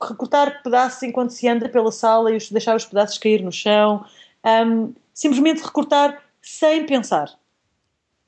recortar 0.00 0.62
pedaços 0.62 1.02
enquanto 1.02 1.30
se 1.30 1.48
anda 1.48 1.68
pela 1.68 1.92
sala 1.92 2.32
e 2.32 2.38
deixar 2.50 2.76
os 2.76 2.84
pedaços 2.84 3.18
cair 3.18 3.42
no 3.42 3.52
chão. 3.52 4.04
Um, 4.44 4.92
simplesmente 5.12 5.62
recortar 5.62 6.22
sem 6.40 6.86
pensar. 6.86 7.38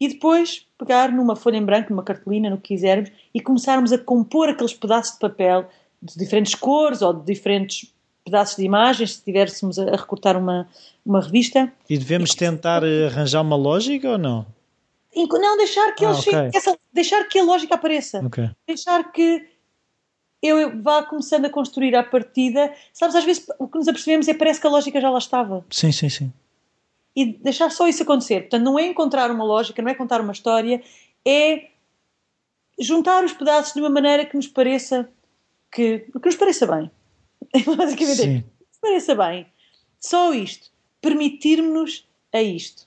E 0.00 0.08
depois 0.08 0.66
pegar 0.78 1.12
numa 1.12 1.36
folha 1.36 1.56
em 1.56 1.64
branco, 1.64 1.90
numa 1.90 2.02
cartolina, 2.02 2.48
no 2.48 2.56
que 2.56 2.74
quisermos, 2.74 3.10
e 3.34 3.40
começarmos 3.40 3.92
a 3.92 3.98
compor 3.98 4.48
aqueles 4.48 4.72
pedaços 4.72 5.12
de 5.14 5.20
papel 5.20 5.68
de 6.02 6.16
diferentes 6.16 6.54
cores 6.54 7.02
ou 7.02 7.12
de 7.12 7.24
diferentes 7.24 7.92
pedaços 8.24 8.56
de 8.56 8.64
imagens, 8.64 9.10
se 9.10 9.16
estivéssemos 9.18 9.78
a 9.78 9.90
recortar 9.90 10.36
uma, 10.36 10.66
uma 11.04 11.20
revista. 11.20 11.70
E 11.88 11.98
devemos 11.98 12.34
tentar 12.34 12.82
arranjar 12.82 13.42
uma 13.42 13.56
lógica 13.56 14.10
ou 14.10 14.18
não? 14.18 14.46
Não, 15.14 15.56
deixar 15.56 15.92
que, 15.94 16.04
ah, 16.04 16.12
okay. 16.12 16.50
essa, 16.54 16.78
deixar 16.92 17.24
que 17.24 17.38
a 17.38 17.44
lógica 17.44 17.74
apareça. 17.74 18.24
Okay. 18.26 18.50
Deixar 18.66 19.10
que 19.10 19.46
eu 20.42 20.80
vá 20.82 21.02
começando 21.02 21.44
a 21.46 21.50
construir 21.50 21.94
à 21.94 22.02
partida. 22.02 22.72
Sabes, 22.92 23.16
às 23.16 23.24
vezes 23.24 23.46
o 23.58 23.68
que 23.68 23.78
nos 23.78 23.88
apercebemos 23.88 24.28
é 24.28 24.34
parece 24.34 24.60
que 24.60 24.66
a 24.66 24.70
lógica 24.70 25.00
já 25.00 25.10
lá 25.10 25.18
estava. 25.18 25.64
Sim, 25.70 25.92
sim, 25.92 26.08
sim. 26.08 26.32
E 27.14 27.24
deixar 27.24 27.70
só 27.70 27.88
isso 27.88 28.02
acontecer. 28.02 28.42
Portanto, 28.42 28.62
não 28.62 28.78
é 28.78 28.86
encontrar 28.86 29.30
uma 29.30 29.44
lógica, 29.44 29.82
não 29.82 29.90
é 29.90 29.94
contar 29.94 30.20
uma 30.20 30.32
história, 30.32 30.82
é 31.26 31.70
juntar 32.78 33.24
os 33.24 33.32
pedaços 33.32 33.74
de 33.74 33.80
uma 33.80 33.90
maneira 33.90 34.24
que 34.24 34.36
nos 34.36 34.46
pareça 34.46 35.08
que, 35.70 36.00
que 36.00 36.26
nos 36.26 36.36
pareça 36.36 36.66
bem. 36.66 36.90
Basicamente, 37.76 38.16
Sim. 38.16 38.40
que 38.40 38.66
nos 38.68 38.78
pareça 38.80 39.14
bem. 39.14 39.46
Só 39.98 40.32
isto. 40.32 40.70
Permitir-nos 41.00 42.06
a 42.32 42.42
isto. 42.42 42.86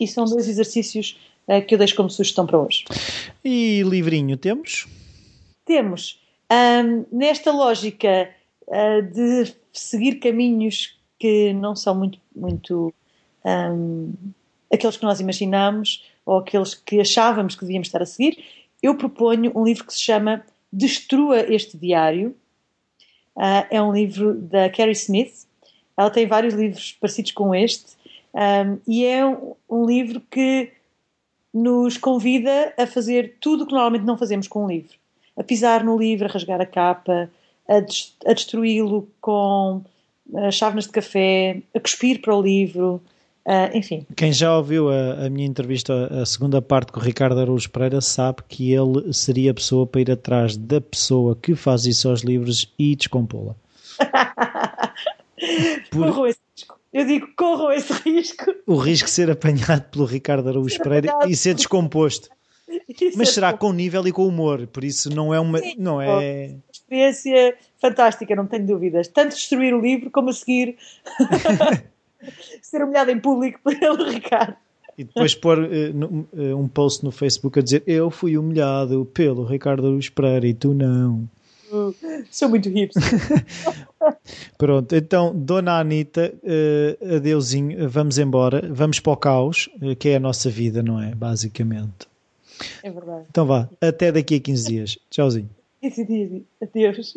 E 0.00 0.06
são 0.06 0.24
dois 0.24 0.48
exercícios 0.48 1.18
uh, 1.48 1.64
que 1.64 1.74
eu 1.74 1.78
deixo 1.78 1.94
como 1.94 2.08
sugestão 2.08 2.46
para 2.46 2.58
hoje. 2.58 2.84
E 3.44 3.82
livrinho 3.82 4.36
temos? 4.36 4.86
Temos. 5.64 6.20
Um, 6.50 7.04
nesta 7.10 7.50
lógica 7.52 8.30
uh, 8.66 9.02
de 9.02 9.54
seguir 9.72 10.16
caminhos 10.16 10.96
que 11.18 11.52
não 11.52 11.74
são 11.76 11.94
muito, 11.94 12.18
muito 12.34 12.92
um, 13.44 14.12
aqueles 14.72 14.96
que 14.96 15.04
nós 15.04 15.20
imaginamos 15.20 16.04
ou 16.24 16.38
aqueles 16.38 16.74
que 16.74 17.00
achávamos 17.00 17.54
que 17.54 17.62
devíamos 17.62 17.88
estar 17.88 18.02
a 18.02 18.06
seguir, 18.06 18.42
eu 18.82 18.96
proponho 18.96 19.52
um 19.54 19.64
livro 19.64 19.84
que 19.84 19.92
se 19.92 20.00
chama 20.00 20.44
Destrua 20.72 21.40
este 21.52 21.76
Diário. 21.76 22.34
Uh, 23.36 23.66
é 23.70 23.82
um 23.82 23.92
livro 23.92 24.34
da 24.34 24.70
Carrie 24.70 24.92
Smith. 24.92 25.46
Ela 25.96 26.10
tem 26.10 26.26
vários 26.26 26.54
livros 26.54 26.92
parecidos 26.92 27.32
com 27.32 27.54
este 27.54 27.94
um, 28.34 28.78
e 28.86 29.06
é 29.06 29.24
um, 29.24 29.54
um, 29.70 29.86
livro 29.86 30.20
que 30.28 30.72
nos 31.52 31.96
convida 31.96 32.74
a 32.76 32.84
fazer 32.84 33.36
tudo 33.40 33.62
o 33.62 33.66
que 33.66 33.72
normalmente 33.72 34.04
não 34.04 34.18
fazemos 34.18 34.48
com 34.48 34.64
um 34.64 34.68
livro. 34.68 34.96
A 35.36 35.44
pisar 35.44 35.84
no 35.84 35.96
livro, 35.96 36.26
a 36.26 36.30
rasgar 36.30 36.60
a 36.60 36.66
capa, 36.66 37.30
a, 37.68 37.78
des 37.78 38.12
a 38.26 38.32
destruí-lo 38.32 39.08
com 39.20 39.82
uh, 40.32 40.50
chávenas 40.50 40.86
de 40.86 40.90
café, 40.90 41.62
a 41.72 41.78
cuspir 41.78 42.20
para 42.20 42.34
o 42.34 42.42
livro, 42.42 43.00
uh, 43.46 43.76
enfim. 43.76 44.04
Quem 44.16 44.32
já 44.32 44.56
ouviu 44.56 44.90
a, 44.90 45.26
a, 45.26 45.30
minha 45.30 45.46
entrevista, 45.46 46.08
a 46.20 46.26
segunda 46.26 46.60
parte 46.60 46.90
com 46.90 46.98
o 46.98 47.02
Ricardo 47.02 47.38
Araújo 47.38 47.70
Pereira, 47.70 48.00
sabe 48.00 48.42
que 48.48 48.72
ele 48.72 49.12
seria 49.12 49.52
a 49.52 49.54
pessoa 49.54 49.86
para 49.86 50.00
ir 50.00 50.10
atrás 50.10 50.56
da 50.56 50.80
pessoa 50.80 51.38
que 51.40 51.54
faz 51.54 51.86
isso 51.86 52.08
aos 52.08 52.22
livros 52.22 52.74
e 52.76 52.96
descompô-la. 52.96 53.54
Por... 55.90 56.34
Eu 56.94 57.04
digo, 57.04 57.26
corram 57.36 57.72
esse 57.72 57.92
risco. 58.08 58.54
O 58.64 58.76
risco 58.76 59.06
de 59.06 59.10
ser 59.12 59.28
apanhado 59.28 59.82
pelo 59.90 60.04
Ricardo 60.04 60.48
Araújo 60.48 60.78
Pereira 60.80 61.12
e 61.26 61.34
ser 61.34 61.54
descomposto. 61.54 62.28
Mas 63.16 63.30
será 63.30 63.52
com 63.52 63.72
nível 63.72 64.06
e 64.06 64.12
com 64.12 64.26
humor, 64.26 64.66
por 64.68 64.84
isso 64.84 65.10
não 65.14 65.34
é 65.34 65.40
uma. 65.40 65.58
Sim, 65.58 65.74
não 65.76 66.00
é... 66.00 66.54
Experiência 66.72 67.56
fantástica, 67.80 68.34
não 68.36 68.46
tenho 68.46 68.66
dúvidas. 68.66 69.08
Tanto 69.08 69.34
destruir 69.34 69.74
o 69.74 69.80
livro 69.80 70.10
como 70.10 70.30
a 70.30 70.32
seguir 70.32 70.76
ser 72.62 72.82
humilhado 72.82 73.10
em 73.10 73.18
público 73.18 73.60
pelo 73.78 74.08
Ricardo. 74.08 74.56
E 74.96 75.02
depois 75.02 75.34
pôr 75.34 75.58
uh, 75.58 76.56
um 76.56 76.68
post 76.68 77.04
no 77.04 77.10
Facebook 77.10 77.58
a 77.58 77.62
dizer 77.62 77.82
eu 77.86 78.10
fui 78.10 78.38
humilhado 78.38 79.04
pelo 79.12 79.44
Ricardo 79.44 79.86
Araújo 79.86 80.12
Pereira 80.12 80.46
e 80.46 80.54
tu 80.54 80.72
não. 80.72 81.28
Sou 82.30 82.48
muito 82.48 82.68
hipster. 82.68 83.02
Pronto, 84.58 84.94
então, 84.94 85.34
Dona 85.34 85.78
Anitta, 85.78 86.32
uh, 86.42 87.16
adeusinho, 87.16 87.88
vamos 87.88 88.18
embora, 88.18 88.62
vamos 88.70 89.00
para 89.00 89.12
o 89.12 89.16
caos, 89.16 89.68
uh, 89.82 89.96
que 89.96 90.10
é 90.10 90.16
a 90.16 90.20
nossa 90.20 90.50
vida, 90.50 90.82
não 90.82 91.02
é? 91.02 91.14
Basicamente. 91.14 92.06
É 92.82 92.90
verdade. 92.90 93.26
Então 93.30 93.46
vá, 93.46 93.68
até 93.80 94.12
daqui 94.12 94.36
a 94.36 94.40
15 94.40 94.66
dias. 94.66 94.98
Tchauzinho. 95.10 95.50
15 95.80 96.04
dias, 96.04 96.42
adeus. 96.62 97.14